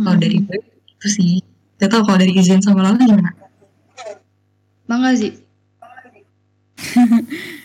[0.00, 0.58] Kalau dari gue
[0.96, 1.32] itu sih.
[1.80, 3.32] Gak tau kalau dari izin sama Lala gimana?
[4.84, 5.32] Bangga sih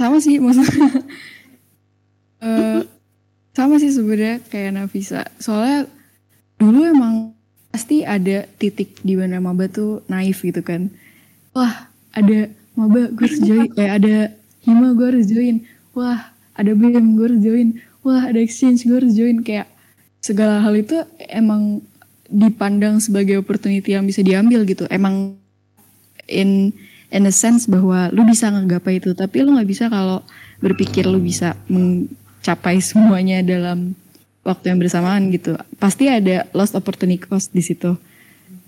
[0.00, 0.90] sama sih maksudnya.
[2.36, 2.82] Eh,
[3.56, 5.24] sama sih sebenarnya kayak Nafisa.
[5.40, 5.88] Soalnya
[6.60, 7.32] dulu emang
[7.72, 10.92] pasti ada titik di mana maba tuh naif gitu kan.
[11.56, 13.68] Wah ada maba gue harus join.
[13.76, 14.32] Eh ada
[14.64, 15.64] hima gue harus join.
[15.96, 17.80] Wah ada bem gue harus join.
[18.04, 19.40] Wah ada exchange gue harus join.
[19.40, 19.68] Kayak
[20.20, 21.80] segala hal itu emang
[22.28, 24.84] dipandang sebagai opportunity yang bisa diambil gitu.
[24.92, 25.36] Emang
[26.28, 26.72] in
[27.10, 29.14] in a sense bahwa lu bisa ngegapai itu.
[29.14, 30.22] Tapi lu nggak bisa kalau
[30.58, 33.94] berpikir lu bisa mencapai semuanya dalam
[34.46, 35.58] waktu yang bersamaan gitu.
[35.78, 37.98] Pasti ada lost opportunity cost di situ.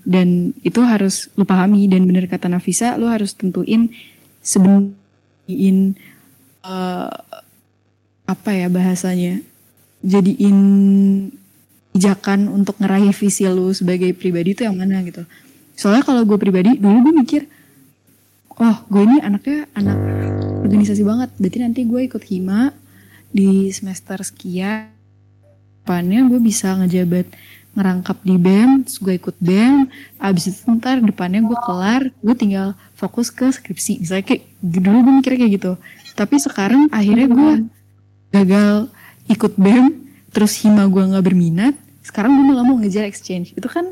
[0.03, 1.87] Dan itu harus lu pahami.
[1.87, 3.91] Dan bener kata Nafisa lu harus tentuin
[4.39, 5.95] sebenarnya
[6.63, 7.17] eh,
[8.29, 9.41] apa ya bahasanya
[10.05, 10.57] jadiin
[11.91, 15.25] pijakan untuk ngeraih visi lu sebagai pribadi itu yang mana gitu.
[15.75, 17.41] Soalnya kalau gue pribadi dulu gue mikir
[18.59, 19.97] oh gue ini anaknya anak
[20.67, 21.29] organisasi banget.
[21.39, 22.75] Berarti nanti gue ikut hima
[23.31, 24.91] di semester sekian.
[25.81, 27.33] Depannya gue bisa ngejabat
[27.73, 29.89] ngerangkap di BEM terus gue ikut BEM.
[30.21, 34.03] Abis itu ntar depannya gue kelar gue tinggal fokus ke skripsi.
[34.05, 35.71] Misalnya kayak dulu gue mikirnya kayak gitu.
[36.13, 37.51] Tapi sekarang akhirnya gue
[38.29, 38.75] gagal
[39.31, 39.85] ikut BEM
[40.29, 41.73] terus hima gue nggak berminat
[42.05, 43.57] sekarang gue malah mau ngejar exchange.
[43.57, 43.89] Itu kan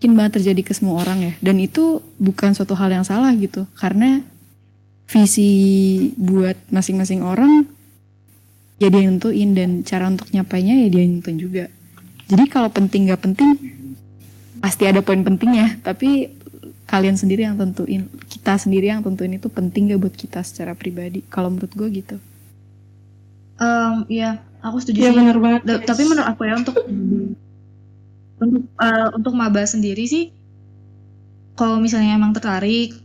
[0.00, 1.32] mungkin banget terjadi ke semua orang ya.
[1.44, 3.68] Dan itu bukan suatu hal yang salah gitu.
[3.76, 4.24] Karena
[5.04, 5.52] visi
[6.16, 7.68] buat masing-masing orang
[8.80, 9.52] ya dia yang nentuin.
[9.52, 11.68] Dan cara untuk nyapainya ya dia yang nentuin juga.
[12.32, 13.60] Jadi kalau penting gak penting
[14.64, 15.76] pasti ada poin pentingnya.
[15.84, 16.32] Tapi
[16.88, 21.20] kalian sendiri yang tentuin kita sendiri yang tentuin itu penting gak buat kita secara pribadi?
[21.28, 22.16] Kalau menurut gue gitu.
[23.60, 25.16] Em, Iya, aku setuju Iya sih.
[25.20, 25.60] bener banget.
[25.84, 26.80] Tapi menurut aku ya untuk
[28.40, 30.32] untuk eh, untuk maba sendiri sih,
[31.54, 32.96] kalau misalnya emang tertarik,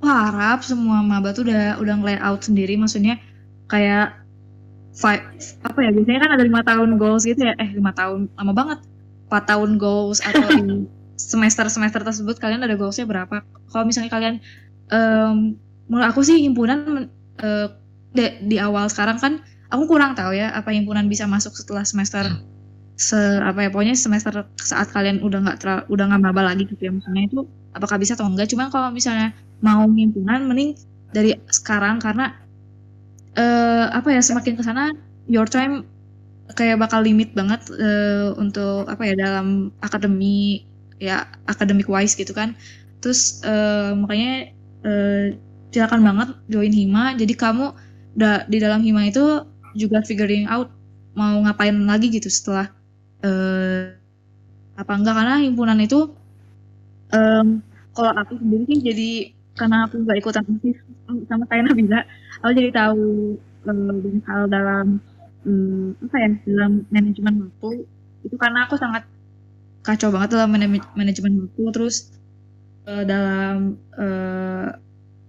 [0.00, 2.76] aku harap semua maba tuh udah udah nge out sendiri.
[2.76, 3.16] Maksudnya
[3.66, 4.20] kayak
[4.92, 5.24] five,
[5.64, 8.78] apa ya biasanya kan ada lima tahun goals gitu ya, eh lima tahun lama banget,
[9.30, 10.84] empat tahun goals atau di
[11.16, 13.44] semester-semester tersebut kalian ada goalsnya berapa?
[13.70, 14.40] Kalau misalnya kalian
[14.90, 15.56] em,
[15.88, 17.68] menurut aku sih himpunan men- eh,
[18.10, 19.32] di, di awal sekarang kan
[19.70, 22.26] aku kurang tahu ya apa himpunan bisa masuk setelah semester
[23.08, 23.16] se
[23.48, 24.32] apa ya pokoknya semester
[24.70, 25.56] saat kalian udah nggak
[25.92, 27.38] udah nggak maba lagi gitu ya misalnya itu
[27.76, 29.28] apakah bisa atau enggak cuman kalau misalnya
[29.66, 30.70] mau himpunan mending
[31.16, 32.24] dari sekarang karena
[33.38, 34.90] eh apa ya semakin ke sana
[35.30, 35.86] your time
[36.58, 40.66] kayak bakal limit banget eh, untuk apa ya dalam akademi
[41.00, 42.56] ya academic wise gitu kan.
[43.02, 44.32] Terus eh, makanya
[44.86, 45.24] eh,
[45.74, 47.14] silakan banget join hima.
[47.18, 47.72] Jadi kamu
[48.18, 49.46] da- di dalam hima itu
[49.78, 50.70] juga figuring out
[51.14, 52.70] mau ngapain lagi gitu setelah
[53.28, 53.96] eh
[54.80, 55.14] apa enggak?
[55.18, 55.98] Karena himpunan itu
[57.14, 57.46] em,
[57.96, 59.10] kalau aku sendiri sih jadi
[59.58, 60.76] karena aku nggak ikutan osis
[61.28, 62.00] sama kayak Nabila
[62.40, 63.04] aku jadi tahu
[63.66, 64.86] banyak hal dalam
[65.44, 67.84] em, apa ya dalam manajemen waktu.
[68.26, 69.02] Itu karena aku sangat
[69.86, 71.96] kacau banget dalam manaj- manajemen waktu terus
[72.88, 74.68] eh, dalam eh,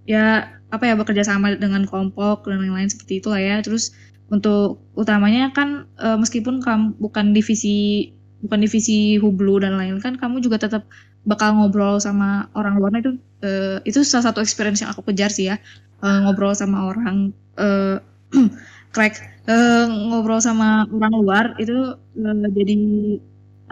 [0.08, 3.60] ya apa ya bekerja sama dengan kelompok dan lain-lain seperti itulah ya.
[3.66, 3.92] Terus
[4.32, 8.10] untuk utamanya kan eh, meskipun kamu bukan divisi
[8.42, 10.88] bukan divisi hublu dan lain kan kamu juga tetap
[11.28, 15.52] bakal ngobrol sama orang luar itu eh, itu salah satu experience yang aku kejar sih
[15.52, 15.60] ya.
[16.02, 18.00] Eh, ngobrol sama orang eh
[18.96, 22.78] crack Eh, ngobrol sama orang luar itu eh, jadi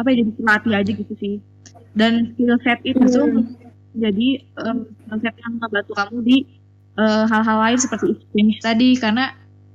[0.01, 1.33] apa ya jadi pelatih aja gitu sih.
[1.93, 3.45] Dan skill set itu tuh
[3.93, 6.37] jadi eh, skill set yang ngebantu kamu di
[6.99, 8.89] hal-hal lain seperti exchange tadi.
[8.99, 9.31] Karena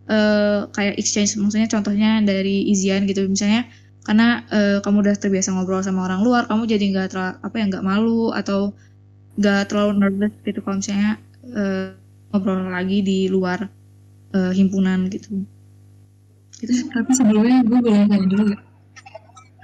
[0.08, 3.68] eh, kayak exchange maksudnya contohnya dari Izian gitu misalnya
[4.04, 7.64] karena eh, kamu udah terbiasa ngobrol sama orang luar kamu jadi nggak terla- apa ya
[7.72, 8.72] nggak malu atau
[9.40, 11.10] nggak terlalu nervous gitu kalau misalnya
[11.48, 11.96] eh,
[12.32, 13.68] ngobrol lagi di luar
[14.36, 15.44] eh, himpunan gitu
[16.60, 16.72] gitu.
[16.90, 18.62] Tapi sebelumnya gue boleh tanya dulu gak?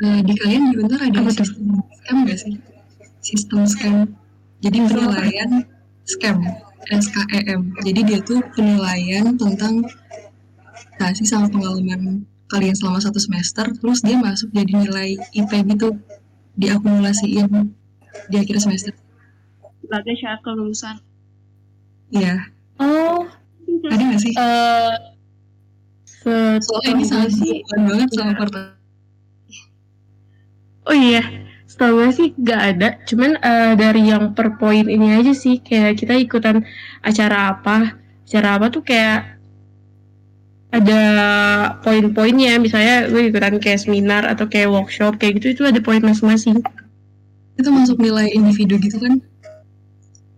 [0.01, 2.55] Eh, di kalian di Untar ada Apa sistem scam gak sih?
[3.21, 3.97] Sistem scam.
[4.61, 5.51] Jadi penilaian
[6.05, 6.37] scam,
[6.89, 7.61] SKEM.
[7.85, 9.85] Jadi dia tuh penilaian tentang
[11.01, 15.97] prestasi sama pengalaman kalian selama satu semester, terus dia masuk jadi nilai IP gitu,
[16.61, 17.73] diakumulasiin
[18.29, 18.93] di akhir semester.
[19.81, 21.01] sebagai syarat kelulusan
[22.13, 23.25] Iya, Oh,
[23.89, 24.35] ada gak sih?
[24.37, 24.93] eh
[26.61, 27.65] Soalnya ini sangat sih.
[27.65, 28.77] banget sama pertanyaan.
[30.85, 31.25] Oh iya,
[31.65, 32.89] setahu gue sih gak ada.
[33.09, 36.61] Cuman eh, dari yang per poin ini aja sih, kayak kita ikutan
[37.01, 37.97] acara apa,
[38.29, 39.40] acara apa tuh kayak
[40.71, 41.01] ada
[41.83, 42.59] poin-poinnya.
[42.63, 46.63] Misalnya gue ikutan kayak seminar atau kayak workshop kayak gitu, itu ada poin masing-masing.
[47.59, 49.21] Itu masuk nilai individu gitu kan?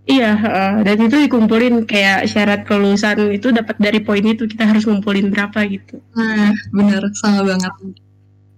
[0.02, 0.72] Iya, heeh.
[0.82, 5.62] dan itu dikumpulin kayak syarat kelulusan itu dapat dari poin itu kita harus ngumpulin berapa
[5.70, 6.02] gitu.
[6.18, 7.70] Nah, bener, sama banget.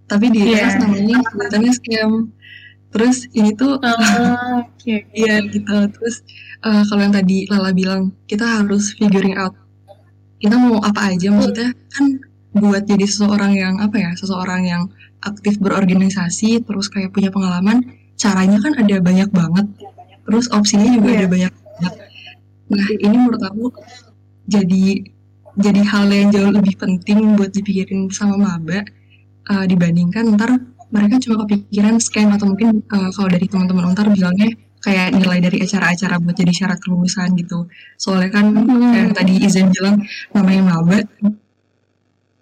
[0.09, 0.41] Tapi di.
[0.41, 2.13] ITS namanya sebutannya scam.
[2.97, 3.99] Terus ini tuh, Oh,
[4.65, 4.97] oke.
[5.13, 5.75] iya gitu.
[5.93, 6.25] Terus
[6.65, 9.53] eh, kalau yang tadi Lala bilang, kita harus figuring out.
[10.41, 12.05] Kita mau apa aja, maksudnya kan
[12.55, 14.83] buat jadi seseorang yang apa ya, seseorang yang
[15.25, 17.83] aktif berorganisasi, terus kayak punya pengalaman,
[18.15, 19.67] caranya kan ada banyak banget.
[20.25, 21.19] Terus opsinya juga Iya.
[21.25, 21.95] ada banyak banget.
[22.65, 23.67] Nah, ini menurut aku
[24.49, 24.85] jadi
[25.55, 28.83] jadi hal yang jauh lebih penting buat dipikirin sama maba
[29.51, 30.59] uh, dibandingkan ntar
[30.91, 34.51] mereka cuma kepikiran scam atau mungkin uh, kalau dari teman-teman untar bilangnya
[34.85, 37.65] kayak nilai dari acara-acara buat jadi syarat kelulusan gitu.
[37.97, 40.05] Soalnya kan kayak yang tadi Izan bilang
[40.37, 41.01] namanya maba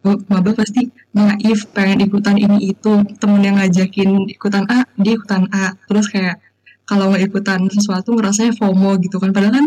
[0.02, 3.06] maba pasti naif pengen ikutan ini itu.
[3.22, 5.78] Temen yang ngajakin ikutan A dia ikutan A.
[5.86, 6.42] Terus kayak
[6.82, 9.30] kalau nggak ikutan sesuatu ngerasanya FOMO gitu kan.
[9.30, 9.66] Padahal kan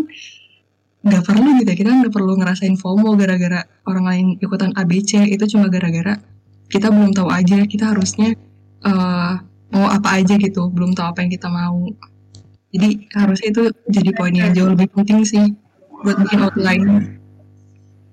[1.00, 1.76] nggak perlu gitu ya.
[1.80, 6.20] Kita nggak perlu ngerasain FOMO gara-gara orang lain ikutan ABC itu cuma gara-gara
[6.68, 7.64] kita belum tahu aja.
[7.64, 8.36] Kita harusnya
[8.84, 9.32] eh,
[9.72, 10.68] mau apa aja gitu.
[10.68, 11.88] Belum tahu apa yang kita mau
[12.74, 13.62] jadi harusnya itu
[13.92, 15.54] jadi poin yang jauh lebih penting sih
[16.02, 16.84] buat bikin outline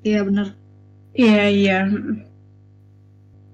[0.04, 0.54] iya bener
[1.14, 1.80] Iya, iya.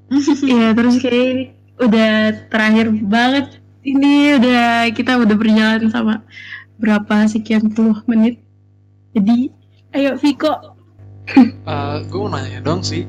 [0.50, 6.24] Iya, terus kayak udah terakhir banget ini udah kita udah berjalan sama
[6.80, 8.42] berapa sekian puluh menit.
[9.14, 9.52] Jadi,
[9.94, 10.50] ayo Viko.
[12.10, 13.06] gue mau nanya dong sih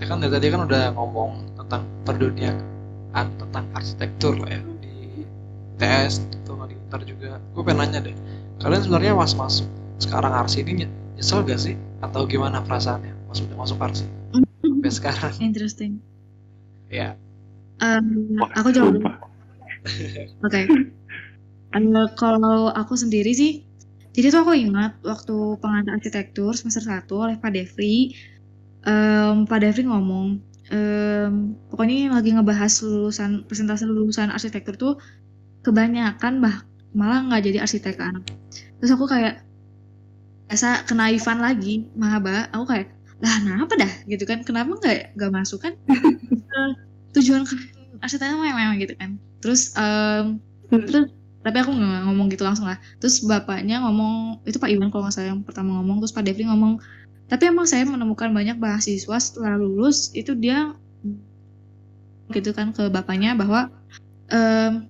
[0.00, 5.28] ya kan dari tadi kan udah ngomong tentang perduniaan tentang arsitektur lah ya di
[5.76, 6.24] TS
[6.94, 7.42] Untar juga.
[7.58, 8.14] Gue pengen nanya deh
[8.62, 9.66] kalian sebenarnya pas masuk
[9.98, 11.74] sekarang arsi ini ny- nyesel gak sih?
[11.98, 14.06] Atau gimana perasaannya pas udah masuk arsi?
[14.62, 15.34] Sampai sekarang.
[15.42, 15.98] Interesting.
[16.86, 17.18] Ya
[17.82, 19.10] Wah, aku jawab dulu.
[20.46, 20.70] Oke.
[21.74, 23.66] Eh, kalau aku sendiri sih,
[24.14, 28.14] jadi tuh aku ingat waktu pengantar arsitektur semester 1 oleh Pak Devri,
[28.86, 30.38] em, Pak Devri ngomong,
[30.70, 34.94] em, pokoknya yang lagi ngebahas lulusan presentasi lulusan arsitektur tuh
[35.66, 36.62] kebanyakan bah
[36.94, 38.22] malah nggak jadi arsitek kan
[38.78, 39.44] terus aku kayak
[40.54, 42.46] biasa kenaifan lagi mahaba.
[42.54, 43.92] Aku kayak lah kenapa dah?
[44.06, 44.46] Gitu kan.
[44.46, 45.74] Kenapa nggak nggak masuk kan?
[46.54, 46.70] Eh,
[47.18, 47.42] tujuan
[47.98, 49.18] arsiteknya memang gitu kan.
[49.42, 50.38] Terus em,
[50.70, 51.10] terus
[51.42, 52.78] tapi aku nggak ngomong gitu langsung lah.
[53.02, 55.98] Terus bapaknya ngomong itu Pak Iwan kalau nggak salah yang pertama ngomong.
[55.98, 56.78] Terus Pak Devli ngomong
[57.26, 60.78] tapi emang saya menemukan banyak mahasiswa setelah lulus itu dia
[62.30, 63.74] gitu kan ke bapaknya bahwa
[64.30, 64.86] em,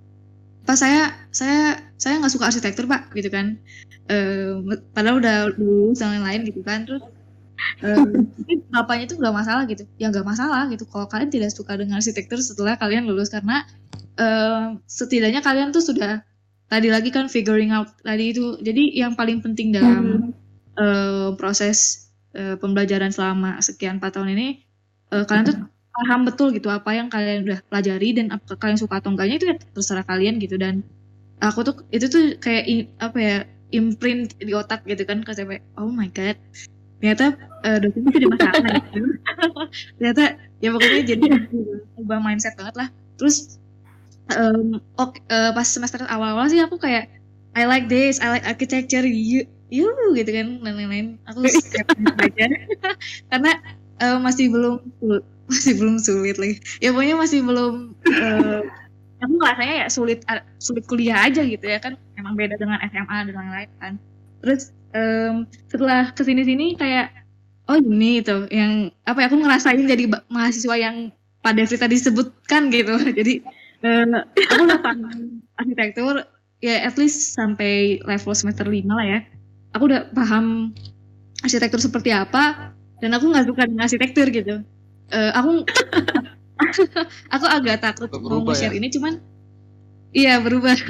[0.65, 3.61] pak saya saya saya nggak suka arsitektur pak gitu kan.
[4.09, 7.05] Em, padahal udah lulus dan lain-lain gitu kan terus
[7.81, 9.85] tapi bapaknya itu nggak masalah gitu.
[9.97, 10.85] Ya nggak masalah gitu.
[10.89, 13.65] Kalau kalian tidak suka dengan arsitektur setelah kalian lulus karena
[14.19, 16.25] em, setidaknya kalian tuh sudah
[16.69, 18.59] tadi lagi kan figuring out tadi itu.
[18.61, 20.35] Jadi yang paling penting dalam
[20.75, 24.49] eh, proses eh, pembelajaran selama sekian empat tahun ini
[25.15, 25.57] eh, kalian tuh
[25.95, 29.47] paham betul gitu apa yang kalian udah pelajari dan apa kalian suka atau enggaknya itu
[29.53, 30.57] ya terserah kalian gitu.
[30.64, 30.74] Dan
[31.42, 33.36] aku tuh itu tuh kayak i- apa ya
[33.78, 36.36] imprint di otak gitu kan kayak oh my god
[37.01, 37.24] ternyata
[37.66, 38.99] eh, dosen itu masalah gitu.
[39.99, 40.22] ternyata
[40.64, 41.26] ya pokoknya jadi
[42.01, 42.88] ubah mindset banget lah.
[43.18, 43.36] Terus
[44.30, 47.11] em, ok, eh, pas semester awal-awal sih aku kayak
[47.55, 49.86] I like this I like architecture you you
[50.18, 51.07] gitu kan dan lain-lain.
[51.28, 51.40] Aku
[52.24, 52.45] aja
[53.30, 53.51] karena
[54.03, 54.74] eh, masih belum
[55.51, 56.57] masih belum sulit lagi.
[56.80, 57.74] Ya pokoknya masih belum
[58.09, 58.61] eh,
[59.20, 60.24] aku ngerasanya ya sulit
[60.61, 62.01] sulit kuliah aja gitu ya kan.
[62.16, 63.92] Emang beda dengan SMA dan lain-lain kan.
[64.45, 67.12] Terus em, setelah ke sini-sini kayak
[67.68, 70.97] oh ini itu yang apa ya aku ngerasain jadi mahasiswa yang
[71.45, 72.97] Pak Devri tadi sebutkan gitu.
[73.20, 73.45] Jadi
[73.84, 74.05] eh,
[74.49, 74.99] aku udah paham
[75.61, 76.24] arsitektur
[76.64, 79.20] ya at least sampai level semester 5 lah ya.
[79.76, 80.72] Aku udah paham
[81.45, 82.72] arsitektur seperti apa
[83.05, 84.64] dan aku nggak suka dengan arsitektur gitu
[85.12, 85.50] Eh, aku
[87.34, 88.78] aku agak takut mau Berubah share ya?
[88.80, 89.20] ini cuman
[90.14, 90.74] iya berubah.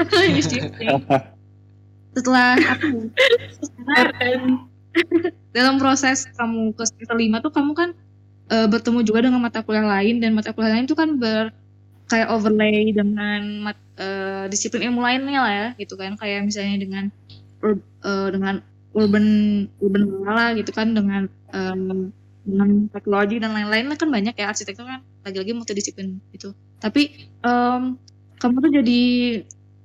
[2.14, 3.10] Setelah aku
[5.50, 7.90] dalam proses kamu ke semester lima tuh kamu kan
[8.54, 11.50] eh, bertemu juga dengan mata kuliah lain dan mata kuliah lain itu kan ber
[12.06, 16.14] kayak overlay dengan mat- eh, disiplin ilmu lainnya lah ya gitu kan.
[16.14, 17.04] Kayak misalnya dengan
[17.64, 18.62] ur- eh, dengan
[18.94, 19.26] urban
[19.82, 22.14] urban lah gitu kan dengan em,
[22.44, 26.52] dengan teknologi dan lain-lain kan banyak ya arsitektur kan lagi-lagi multidisiplin itu.
[26.78, 27.96] Tapi em,
[28.38, 29.02] kamu tuh jadi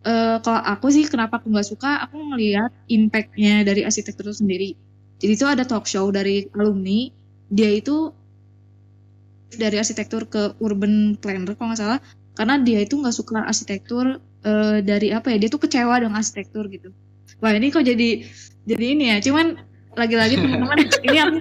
[0.03, 4.69] eh, kalau aku sih kenapa aku nggak suka aku ngelihat impactnya dari arsitektur itu sendiri.
[5.19, 7.11] Jadi itu ada talk show dari alumni
[7.49, 8.11] dia itu
[9.49, 11.99] dari arsitektur ke urban planner kalau nggak salah
[12.37, 16.67] karena dia itu nggak suka arsitektur eh, dari apa ya dia tuh kecewa dengan arsitektur
[16.67, 16.91] gitu.
[17.39, 18.27] Wah ini kok jadi
[18.67, 19.55] jadi ini ya cuman
[19.95, 21.37] lagi-lagi teman-teman ini aku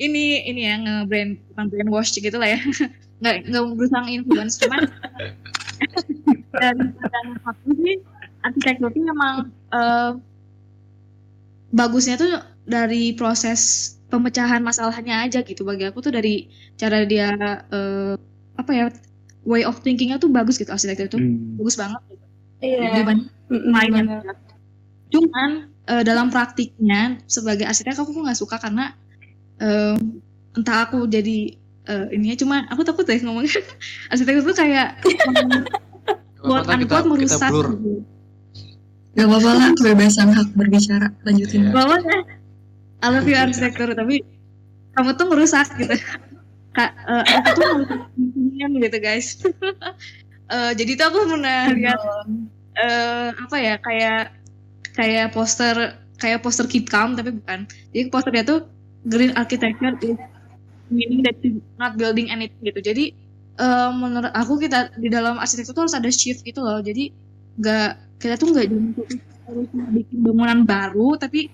[0.00, 2.60] ini ini ya nge-brand bukan brand wash gitu lah ya
[3.20, 4.88] nggak nggak berusaha influence cuman
[6.62, 7.96] dan dan aku sih
[8.40, 10.12] arsitektur itu memang eh,
[11.70, 12.32] bagusnya tuh
[12.64, 17.36] dari proses pemecahan masalahnya aja gitu bagi aku tuh dari cara dia
[17.70, 18.14] eh,
[18.56, 18.86] apa ya
[19.44, 21.56] way of thinkingnya tuh bagus gitu arsitektur itu Hmm.
[21.60, 22.24] bagus banget gitu.
[22.60, 22.88] Iya.
[23.00, 24.20] dibanding lainnya
[25.10, 25.50] cuman
[25.88, 28.96] eh, dalam praktiknya sebagai arsitek aku nggak suka karena
[29.60, 29.96] eh,
[30.56, 31.54] entah aku jadi
[31.86, 33.60] eh, ininya cuma aku takut deh ngomongnya
[34.12, 35.28] arsitektur tuh kayak kita,
[36.40, 37.76] unquote merusak blur.
[37.76, 38.02] gitu.
[39.10, 41.10] Gak apa-apa lah, kebebasan hak berbicara.
[41.26, 41.66] Lanjutin.
[41.66, 41.74] Iya.
[41.74, 41.98] bahwa
[43.02, 44.22] I love you arsitektur tapi
[44.94, 45.96] kamu tuh merusak gitu
[46.70, 49.28] Kak, eh, aku tuh merusak gitu guys
[50.50, 52.00] Eh, jadi tuh aku pernah lihat
[52.74, 54.34] eh, apa ya kayak
[54.98, 58.60] kayak poster kayak poster keep calm tapi bukan jadi posternya tuh
[59.06, 60.18] green architecture is
[60.90, 62.80] meaning that you not building anything gitu.
[62.82, 63.04] Jadi
[63.56, 66.82] eh, menurut aku kita di dalam arsitektur tuh harus ada shift gitu loh.
[66.82, 67.14] Jadi
[67.56, 68.66] nggak kita tuh nggak
[69.48, 71.50] harus bikin bangunan baru tapi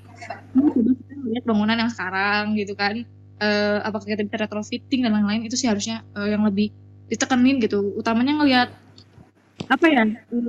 [0.53, 3.05] kita lihat bangunan yang sekarang gitu kan.
[3.36, 6.72] Eh apakah kita bisa retrofitting dan lain-lain itu sih harusnya eh, yang lebih
[7.12, 7.94] ditekenin gitu.
[7.94, 8.68] Utamanya ngelihat
[9.66, 10.05] apa ya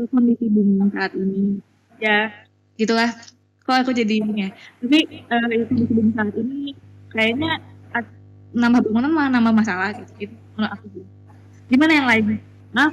[0.09, 1.59] kondisi bumi saat ini.
[1.99, 2.31] Ya.
[2.77, 3.11] Gitulah.
[3.67, 4.49] Kok aku jadi ini ya.
[4.79, 6.86] Tapi eh, kondisi bumi saat ini
[7.17, 7.51] kayaknya
[7.97, 8.15] a-
[8.61, 10.85] nambah bangunan malah nambah masalah gitu, gitu menurut aku
[11.71, 12.25] gimana yang lain
[12.77, 12.89] nah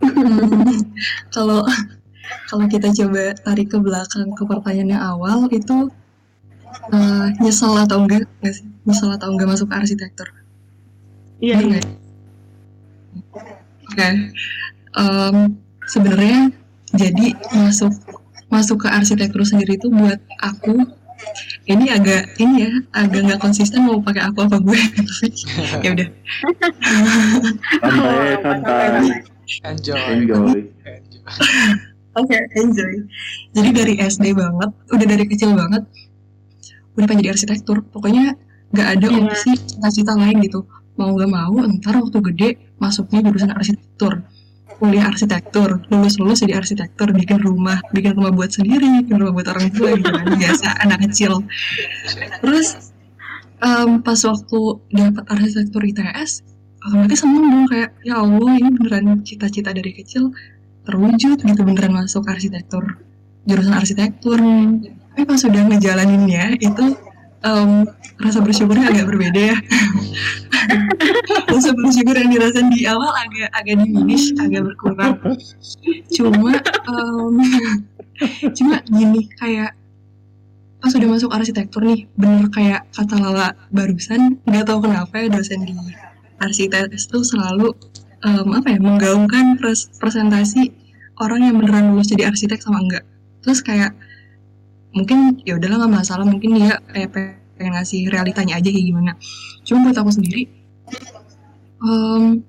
[1.34, 1.60] Kalau
[2.48, 5.76] kalau kita coba tarik ke belakang ke pertanyaan yang awal itu
[6.96, 8.66] eh, nyesel atau enggak nggak sih?
[8.86, 10.28] Nyesel atau enggak masuk ke arsitektur?
[11.44, 11.80] iya iya?
[13.90, 14.08] Oke.
[14.94, 15.36] Em,
[15.86, 16.40] sebenarnya
[16.94, 17.92] jadi masuk
[18.48, 20.86] masuk ke arsitektur sendiri itu buat aku
[21.64, 24.78] ini agak ini ya agak nggak konsisten mau pakai aku apa gue
[25.84, 26.08] ya udah
[27.64, 28.88] Santai, santai.
[29.64, 30.00] Enjoy.
[30.00, 30.56] Enjoy.
[30.88, 31.20] Enjoy.
[32.20, 32.94] Oke, enjoy.
[33.52, 35.82] Jadi dari SD banget, udah dari kecil banget,
[36.94, 37.82] udah pengen jadi arsitektur.
[37.90, 38.38] Pokoknya
[38.70, 39.18] nggak ada Iya.
[39.26, 40.62] opsi cita-cita lain gitu.
[40.94, 42.48] Mau nggak mau, ntar waktu gede
[42.78, 44.22] masuknya jurusan arsitektur.
[44.74, 49.70] Kuliah arsitektur, lulus-lulus jadi arsitektur, bikin rumah, bikin rumah buat sendiri, bikin rumah buat orang
[49.70, 50.26] tua gitu kan.
[50.34, 51.46] Biasa anak kecil.
[52.42, 52.92] Terus
[53.62, 54.60] em, pas waktu
[54.90, 56.44] dapat arsitektur ITS,
[56.84, 60.36] otomatis seneng dong kayak ya Allah ini beneran cita-cita dari kecil
[60.84, 62.84] terwujud gitu beneran masuk arsitektur
[63.48, 64.36] jurusan arsitektur
[65.16, 66.84] tapi pas sudah ngejalaninnya itu
[67.44, 67.84] em,
[68.18, 69.56] rasa bersyukurnya agak berbeda ya.
[71.44, 75.20] Rasa bersyukur yang dirasain di awal agak agak diminish agak berkurang.
[76.10, 77.34] Cuma em,
[78.56, 79.76] cuma gini kayak
[80.80, 85.64] pas sudah masuk arsitektur nih bener kayak kata Lala barusan nggak tahu kenapa ya dosen
[85.64, 85.72] di
[86.44, 87.72] arsitek itu selalu
[88.24, 90.72] em, apa ya menggaungkan pres- presentasi
[91.22, 93.04] orang yang beneran lulus jadi arsitek sama enggak.
[93.44, 93.92] Terus kayak
[94.94, 96.24] mungkin ya udahlah nggak masalah.
[96.24, 99.12] Mungkin dia kayak pe- pengen ngasih realitanya aja kayak gimana.
[99.66, 100.50] Cuma buat aku sendiri
[101.84, 102.42] em,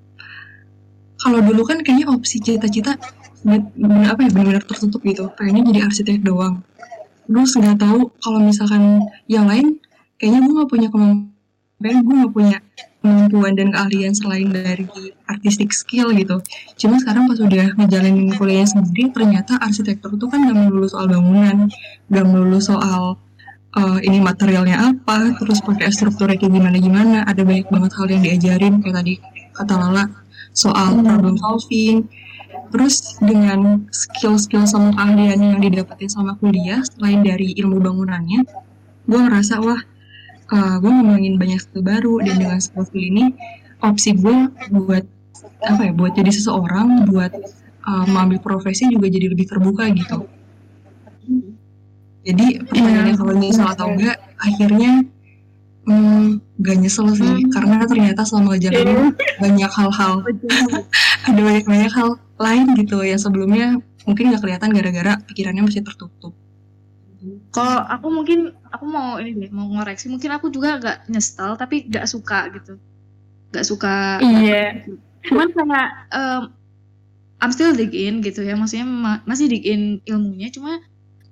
[1.20, 2.96] kalau dulu kan kayaknya opsi cita-cita
[3.42, 3.70] bener-
[4.10, 5.30] apa ya benar-benar tertutup gitu.
[5.34, 6.62] Pengennya jadi arsitek doang.
[7.26, 9.82] Terus nggak tahu kalau misalkan yang lain
[10.16, 12.58] kayaknya gue nggak punya kemampuan gue nggak punya
[13.06, 14.84] kemampuan dan keahlian selain dari
[15.30, 16.42] artistic skill gitu.
[16.74, 21.70] Cuma sekarang pas udah ngejalanin kuliahnya sendiri, ternyata arsitektur itu kan gak melulu soal bangunan,
[22.10, 23.16] gak melulu soal
[23.78, 27.22] eh, ini materialnya apa, terus pakai strukturnya kayak gimana-gimana.
[27.30, 29.14] Ada banyak banget hal yang diajarin kayak tadi
[29.54, 30.04] kata Lala
[30.56, 32.08] soal problem solving.
[32.72, 38.42] Terus dengan skill-skill sama keahlian yang didapetin sama kuliah, selain dari ilmu bangunannya,
[39.06, 39.78] gue ngerasa wah
[40.52, 43.34] uh, gue ngembangin banyak skill baru dan dengan skill ini
[43.82, 44.36] opsi gue
[44.72, 45.04] buat
[45.66, 47.32] apa ya buat jadi seseorang buat
[47.86, 50.26] uh, mengambil profesi juga jadi lebih terbuka gitu.
[52.26, 55.06] Jadi pertanyaannya kalau nyesel atau enggak akhirnya
[55.86, 57.46] hmm, gak nyesel sih.
[57.54, 60.14] Karena ternyata selama ngejalanin banyak hal-hal.
[61.30, 62.08] Ada banyak banyak hal
[62.42, 62.98] lain gitu.
[63.06, 66.34] Yang sebelumnya mungkin gak kelihatan gara-gara pikirannya masih tertutup.
[67.54, 70.06] Kalau aku mungkin aku mau ini deh, mau ngoreksi.
[70.12, 72.76] Mungkin aku juga gak nyesel tapi gak suka gitu.
[73.50, 74.20] Gak suka.
[74.20, 74.86] Iya.
[75.26, 76.42] Cuman kayak em,
[77.40, 78.54] I'm still dig in gitu ya.
[78.54, 80.80] Maksudnya ma- masih dig in ilmunya cuma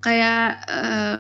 [0.05, 1.15] kayak eh,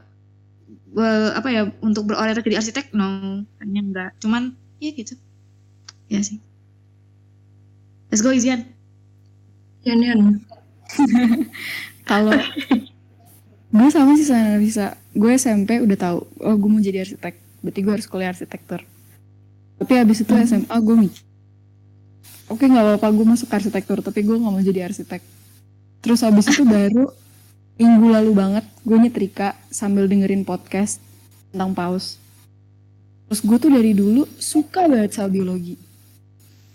[0.93, 4.11] well, apa ya untuk berorientasi jadi arsitek no kayaknya enggak.
[4.20, 5.14] Cuman ya gitu.
[6.09, 6.41] Ya sih.
[8.12, 8.68] Let's go Izian.
[9.85, 10.20] Yan Yan
[12.09, 12.37] Kalau
[13.75, 14.95] gue sama sih sama bisa.
[15.11, 17.35] Gue SMP udah tahu, oh gue mau jadi arsitek.
[17.59, 18.87] Berarti gue harus kuliah arsitektur.
[19.83, 21.22] Tapi habis itu SMA gue mikir,
[22.47, 25.18] oke nggak apa-apa gue masuk arsitektur, tapi gue nggak mau jadi arsitek.
[25.99, 27.11] Terus habis itu baru
[27.75, 31.03] minggu lalu banget gue nyetrika sambil dengerin podcast
[31.51, 32.22] tentang paus.
[33.27, 35.75] Terus gue tuh dari dulu suka banget sama biologi.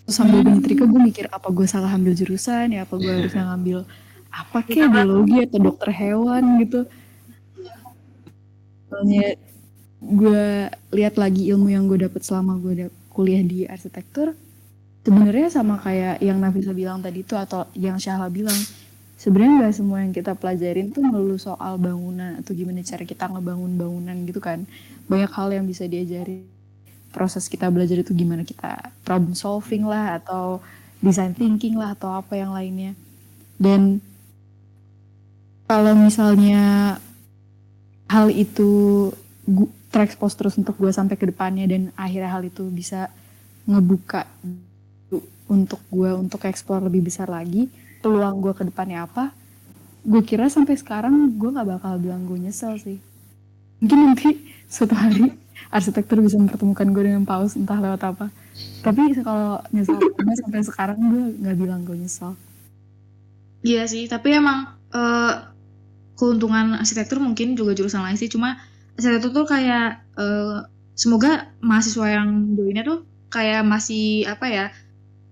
[0.04, 3.47] Terus sambil gue nyetrika gue mikir apa gue salah ambil jurusan ya, apa gue harusnya
[3.56, 3.88] ngambil
[4.30, 6.86] apa kayak biologi atau dokter hewan gitu.
[8.89, 9.38] Soalnya
[9.99, 10.45] gue
[10.95, 14.32] lihat lagi ilmu yang gue dapet selama gue da- kuliah di arsitektur,
[15.03, 18.55] sebenarnya sama kayak yang Nafisa bilang tadi tuh atau yang Syahla bilang,
[19.19, 23.75] sebenarnya nggak semua yang kita pelajarin tuh melulu soal bangunan atau gimana cara kita ngebangun
[23.75, 24.63] bangunan gitu kan.
[25.11, 26.47] Banyak hal yang bisa diajari.
[27.09, 30.61] Proses kita belajar itu gimana kita problem solving lah atau
[31.01, 32.93] design thinking lah atau apa yang lainnya.
[33.59, 33.99] Dan
[35.70, 36.97] kalau misalnya
[38.09, 38.70] hal itu
[39.45, 43.13] gu- terekspos terus untuk gue sampai ke depannya dan akhirnya hal itu bisa
[43.70, 44.26] ngebuka
[45.45, 47.70] untuk gue untuk explore lebih besar lagi
[48.01, 49.30] peluang gue ke depannya apa
[50.05, 52.97] gue kira sampai sekarang gue nggak bakal bilang gue nyesel sih.
[53.84, 54.30] Mungkin nanti
[54.72, 55.28] suatu hari
[55.70, 58.32] arsitektur bisa mempertemukan gue dengan paus entah lewat apa.
[58.80, 59.99] Tapi kalau nyesel
[60.39, 62.34] sampai sekarang gue nggak bilang gue nyesel.
[63.59, 65.34] Iya sih, tapi emang eh,
[66.20, 68.28] keuntungan arsitektur mungkin juga jurusan lain sih.
[68.28, 68.59] Cuma
[68.99, 70.59] arsitektur tuh kayak eh,
[70.99, 74.65] semoga mahasiswa yang joinnya tuh kayak masih apa ya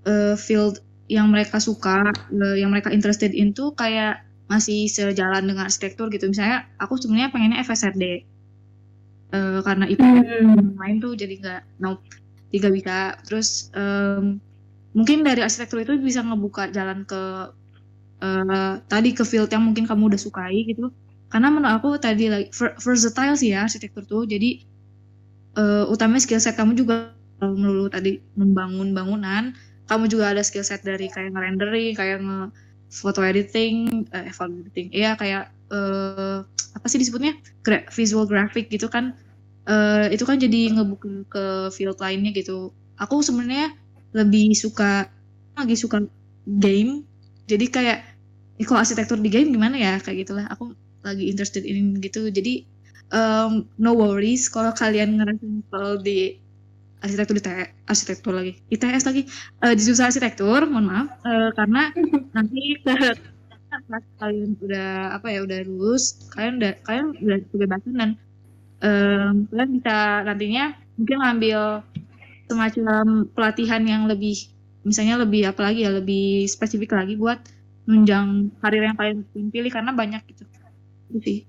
[0.08, 0.80] eh, field
[1.12, 6.32] yang mereka suka, eh, yang mereka interested in tuh kayak masih sejalan dengan arsitektur gitu.
[6.32, 8.24] Misalnya aku sebenarnya pengennya FSRD
[9.28, 10.04] Eh, karena itu
[10.80, 12.00] main tuh jadi nggak no
[12.48, 13.20] tiga bisa.
[13.28, 14.40] Terus em,
[14.96, 17.52] mungkin dari arsitektur itu bisa ngebuka jalan ke
[18.24, 20.90] eh, tadi ke field yang mungkin kamu udah sukai gitu.
[21.32, 24.24] Karena menurut aku tadi like ver- versatile sih ya arsitektur tuh.
[24.30, 24.64] Jadi
[25.58, 29.54] eh utamanya skill set kamu juga melulu tadi membangun bangunan
[29.90, 32.40] kamu juga ada skill set dari kayak ngerendering kayak nge
[32.92, 34.06] foto editing
[34.36, 34.88] foto editing.
[34.96, 35.44] Iya kayak
[35.74, 36.40] eh
[36.78, 37.34] apa sih disebutnya?
[37.66, 39.16] Gra- visual graphic gitu kan.
[39.68, 41.46] Eh itu kan jadi ngebuka ke
[41.76, 42.72] field lainnya gitu.
[43.00, 43.74] Aku sebenarnya
[44.16, 45.08] lebih suka
[45.58, 46.04] lagi suka
[46.48, 47.07] game
[47.48, 48.00] jadi kayak
[48.60, 49.94] "Ih, kalau arsitektur di game gimana ya?
[50.04, 52.28] Kayak gitulah aku lagi interested in gitu.
[52.28, 52.68] Jadi
[53.16, 56.36] um, no worries kalau kalian ngerasain kalau di
[57.00, 58.58] arsitektur di TE arsitektur lagi.
[58.74, 59.22] ITS lagi.
[59.64, 61.08] Eh, di jurusan arsitektur mohon maaf.
[61.24, 61.94] Eh, karena
[62.36, 63.16] nanti pas
[64.18, 68.10] kalian udah apa ya udah lulus kalian udah kalian udah kebebasan dan
[68.82, 71.60] em, kalian bisa nantinya mungkin ngambil
[72.48, 73.04] semacam
[73.36, 74.50] pelatihan yang lebih
[74.88, 77.44] misalnya lebih apa lagi ya lebih spesifik lagi buat
[77.84, 80.44] menunjang karir yang kalian pilih karena banyak gitu.
[81.12, 81.40] Itu sih.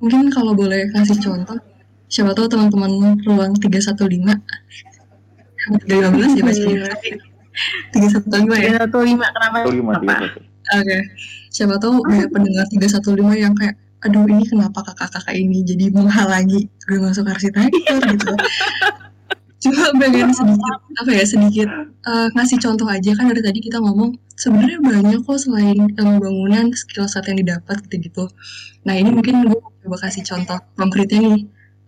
[0.00, 1.60] Mungkin kalau boleh kasih contoh,
[2.08, 4.34] siapa tahu teman-teman ruang 315
[5.88, 6.90] 315 ya bacanya
[7.94, 8.72] 315 ya?
[8.82, 9.56] satu lima kenapa?
[9.62, 10.40] Satu lima, apa tiga, satu.
[10.72, 10.98] Oke,
[11.52, 16.98] siapa tahu banyak pendengar 315 yang kayak, aduh ini kenapa kakak-kakak ini jadi menghalangi gue
[16.98, 18.32] masuk arsitektur gitu.
[19.62, 21.68] Cuma pengen sedikit, apa ya, sedikit
[22.02, 26.66] eh, ngasih contoh aja kan dari tadi kita ngomong, sebenarnya banyak kok selain ilmu bangunan,
[26.74, 28.26] skill set yang didapat gitu-gitu.
[28.86, 31.42] Nah ini mungkin gue coba kasih contoh konkretnya nih.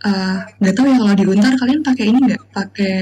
[0.06, 2.42] Eh, Nggak tahu ya kalau di Untar kalian pakai ini nggak?
[2.54, 2.94] Pakai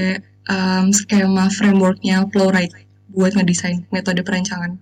[0.49, 2.73] em, skema frameworknya Flowride
[3.13, 4.73] buat ngedesain metode perancangan.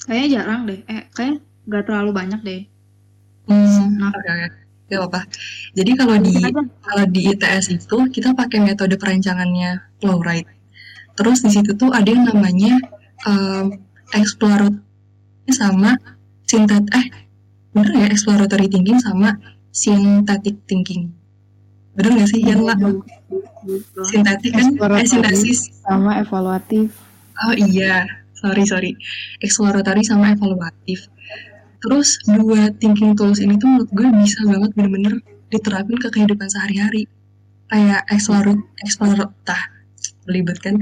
[0.00, 1.38] kayaknya jarang deh eh kayak
[1.68, 2.62] nggak terlalu banyak deh
[3.48, 4.14] Hmm, Nah.
[4.14, 4.59] oke.
[4.90, 5.22] Gak apa-apa.
[5.78, 6.34] Jadi kalau di
[6.82, 10.50] kalau di ITS itu kita pakai metode perancangannya Flowride.
[11.14, 12.74] Terus di situ tuh ada yang namanya
[13.22, 13.70] um,
[14.10, 14.82] exploratory
[15.50, 15.94] sama
[16.46, 17.06] sintet eh
[17.70, 19.38] bener ya exploratory thinking sama
[19.70, 21.14] synthetic thinking.
[21.94, 22.42] Bener gak sih?
[22.42, 22.78] Yang lah
[24.10, 24.74] sintetik kan?
[24.98, 25.70] Eh sintesis.
[25.86, 26.90] sama evaluatif
[27.40, 28.04] Oh iya,
[28.36, 28.92] sorry sorry.
[29.40, 31.08] Exploratory sama evaluatif.
[31.80, 35.14] Terus dua thinking tools ini tuh menurut gue bisa banget bener-bener
[35.48, 37.08] diterapin ke kehidupan sehari-hari.
[37.70, 39.62] Kayak explore, explore, tah,
[40.26, 40.76] belibet kan?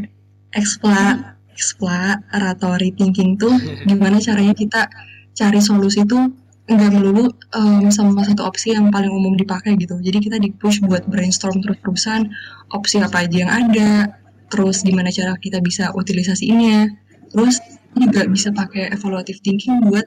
[0.57, 3.53] Expla, exploratory thinking tuh
[3.85, 4.89] gimana caranya kita
[5.37, 6.33] cari solusi tuh
[6.69, 10.01] nggak melulu em, sama satu opsi yang paling umum dipakai gitu.
[10.01, 12.29] Jadi kita di push buat brainstorm terus-terusan
[12.73, 14.19] opsi apa aja yang ada,
[14.49, 16.89] terus gimana cara kita bisa utilisasiinnya
[17.33, 17.61] terus
[17.97, 20.05] juga bisa pakai evaluative thinking buat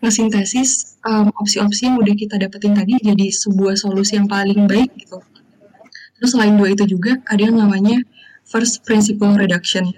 [0.00, 5.20] ngesintesis um, opsi-opsi yang udah kita dapetin tadi jadi sebuah solusi yang paling baik gitu.
[6.20, 8.00] Terus selain dua itu juga ada yang namanya
[8.48, 9.88] first principle reduction.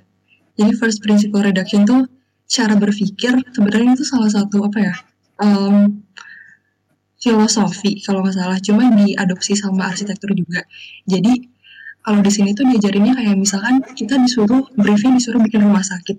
[0.59, 2.07] Jadi first principle reduction tuh
[2.51, 4.95] cara berpikir sebenarnya itu salah satu apa ya
[5.41, 6.03] um,
[7.23, 8.59] filosofi kalau nggak salah.
[8.59, 10.67] Cuma diadopsi sama arsitektur juga.
[11.07, 11.52] Jadi
[12.03, 16.19] kalau di sini tuh diajarinnya kayak misalkan kita disuruh briefing disuruh bikin rumah sakit.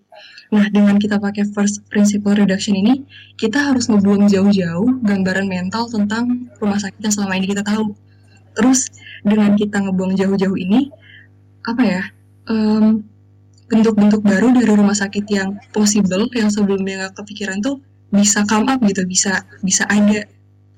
[0.56, 3.04] Nah dengan kita pakai first principle reduction ini,
[3.36, 7.92] kita harus ngebuang jauh-jauh gambaran mental tentang rumah sakit yang selama ini kita tahu.
[8.56, 8.88] Terus
[9.28, 10.88] dengan kita ngebuang jauh-jauh ini,
[11.68, 12.04] apa ya?
[12.48, 13.04] em,
[13.72, 17.80] bentuk-bentuk baru dari rumah sakit yang possible yang sebelumnya nggak kepikiran tuh
[18.14, 20.28] bisa come up gitu, bisa bisa ada.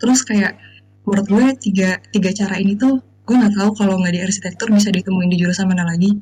[0.01, 0.57] Terus kayak
[1.05, 4.93] menurut gue tiga tiga cara ini tuh gue nggak tahu kalau nggak di arsitektur bisa
[4.93, 6.13] ditemuin di jurusan mana lagi.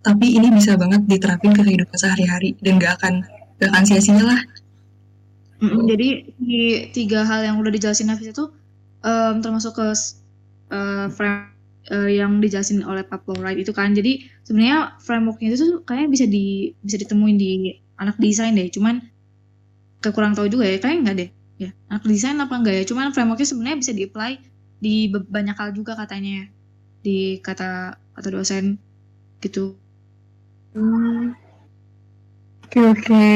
[0.00, 3.14] Tapi ini bisa banget diterapin ke kehidupan sehari-hari dan gak akan
[3.58, 4.40] gak akan sia-sia lah.
[5.58, 6.08] Mm-mm, jadi
[6.38, 6.62] di
[6.94, 8.46] tiga hal yang udah dijelasin Nafis itu
[9.02, 9.90] em, termasuk ke
[10.70, 11.50] eh, frame
[11.90, 13.90] eh, yang dijelasin oleh Pak Wright itu kan.
[13.90, 18.70] Jadi sebenarnya frameworknya itu tuh kayaknya bisa di bisa ditemuin di anak desain deh.
[18.70, 19.02] Cuman
[19.98, 21.30] kayak kurang tahu juga ya kayaknya nggak deh.
[21.58, 22.84] Ya anak desain apa enggak ya?
[22.86, 24.32] Cuman frameworknya sebenarnya bisa di apply
[24.78, 26.46] di banyak hal juga katanya ya.
[26.98, 28.78] di kata kata dosen
[29.38, 29.78] gitu
[30.78, 31.34] Hmm.
[32.68, 33.28] Oke oke.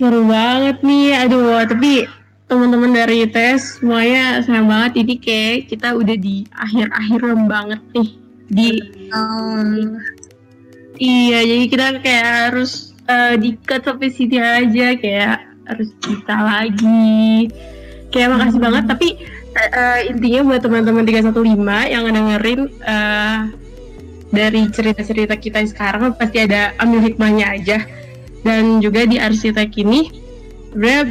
[0.00, 1.12] Seru banget nih.
[1.22, 2.08] Aduh, tapi
[2.48, 8.10] teman-teman dari ITS semuanya sayang banget ini kayak kita udah di akhir-akhir banget nih
[8.48, 8.68] di
[10.96, 17.52] iya jadi kita kayak harus eh, di-cut sampai sini aja kayak harus kita lagi
[18.08, 19.08] kayak makasih banget tapi
[19.58, 23.38] eh, intinya buat teman-teman 315 yang ngedengerin eh,
[24.28, 27.78] dari cerita-cerita kita sekarang pasti ada ambil hikmahnya aja.
[28.44, 30.08] Dan juga di arsitek ini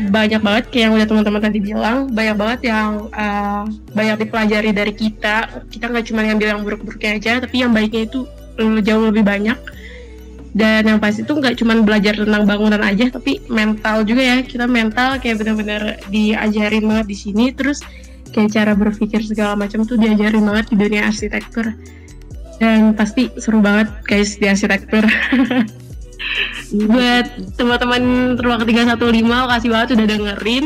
[0.08, 4.94] banyak banget kayak yang udah teman-teman tadi bilang banyak banget yang uh, banyak dipelajari dari
[4.94, 5.66] kita.
[5.68, 8.24] Kita nggak cuma ngambil yang buruk-buruknya aja tapi yang baiknya itu
[8.62, 9.58] uh, jauh lebih banyak.
[10.58, 14.38] Dan yang pasti itu nggak cuma belajar tentang bangunan aja tapi mental juga ya.
[14.46, 17.46] Kita mental kayak benar-benar diajarin banget di sini.
[17.54, 17.82] Terus
[18.32, 21.74] kayak cara berpikir segala macam tuh diajarin banget di dunia arsitektur.
[22.58, 25.06] Dan pasti seru banget guys di arsitektur.
[26.92, 30.66] Buat teman-teman ruang 315 makasih banget udah dengerin.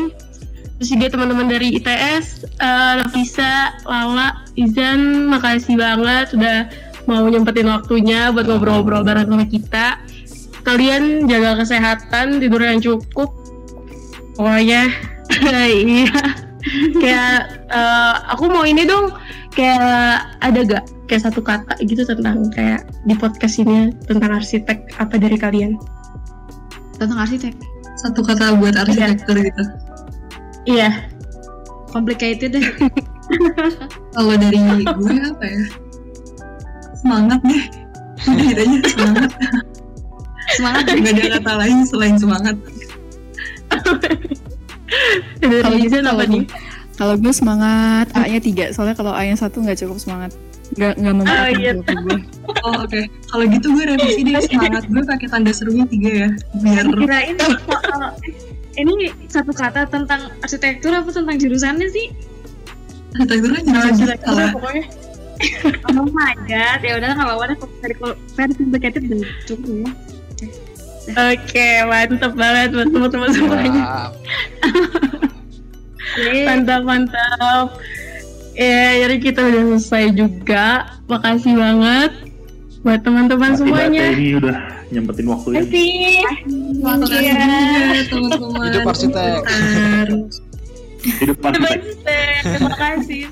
[0.80, 6.66] Terus juga teman-teman dari ITS eh Nafisa, Lala, Izan makasih banget udah
[7.06, 9.86] mau nyempetin waktunya buat ngobrol-ngobrol bareng sama kita.
[10.66, 13.30] Kalian jaga kesehatan tidur yang cukup.
[14.34, 14.90] Pokoknya
[15.70, 16.50] iya
[17.02, 19.10] kayak eh, aku mau ini dong
[19.52, 25.20] kayak ada gak kayak satu kata gitu tentang kayak di podcast ini tentang arsitek apa
[25.20, 25.76] dari kalian
[26.96, 27.54] Tentang arsitek.
[27.98, 29.64] Satu kata buat arsitektur gitu.
[30.70, 31.10] iya
[31.90, 32.62] Complicated deh.
[34.14, 35.64] Kalau dari gue apa ya?
[37.02, 37.64] Semangat deh.
[38.22, 39.30] Udah gitu aja semangat.
[40.54, 42.56] Semangat Gak ada kata lain selain semangat.
[45.38, 46.44] dari Kalau gitu Izan apa kalau nih
[46.92, 50.30] Kalau gue semangat A-nya tiga, soalnya kalau A-nya satu nggak cukup semangat.
[50.72, 51.72] Nggak nggak membuat Oh, iya.
[51.74, 52.18] gue.
[52.62, 53.00] Oh oke.
[53.26, 56.28] Kalau gitu gue revisi deh semangat gue pakai tanda serunya tiga ya.
[56.58, 58.14] Biar Kirain soal-
[58.72, 58.92] ini
[59.26, 62.06] satu kata tentang arsitektur apa tentang jurusannya sih?
[63.14, 64.52] arsitektur kan Nah, arsitektur salah.
[64.52, 64.84] pokoknya
[65.90, 67.56] Oh my god, ya udah nggak apa-apa deh.
[67.80, 67.94] Very
[68.32, 69.90] very complicated dan cukup ya.
[71.02, 73.82] Oke, mantap banget buat teman-teman semuanya.
[73.82, 74.04] Ya,
[76.12, 76.44] Oke.
[76.44, 77.66] Mantap, mantap.
[78.52, 80.66] Ya, jadi kita udah selesai juga.
[81.08, 82.12] Makasih banget
[82.82, 84.02] buat teman-teman semuanya.
[84.02, 84.56] ya, ini udah
[84.90, 85.62] nyempetin waktunya.
[85.62, 86.22] Makasih.
[86.78, 87.34] Makasih Iya.
[87.34, 88.62] juga teman-teman.
[88.68, 89.40] hidup arsitek.
[91.02, 91.58] Hidup pasti.
[91.58, 92.30] Terima kasih.
[92.46, 93.22] Terima kasih.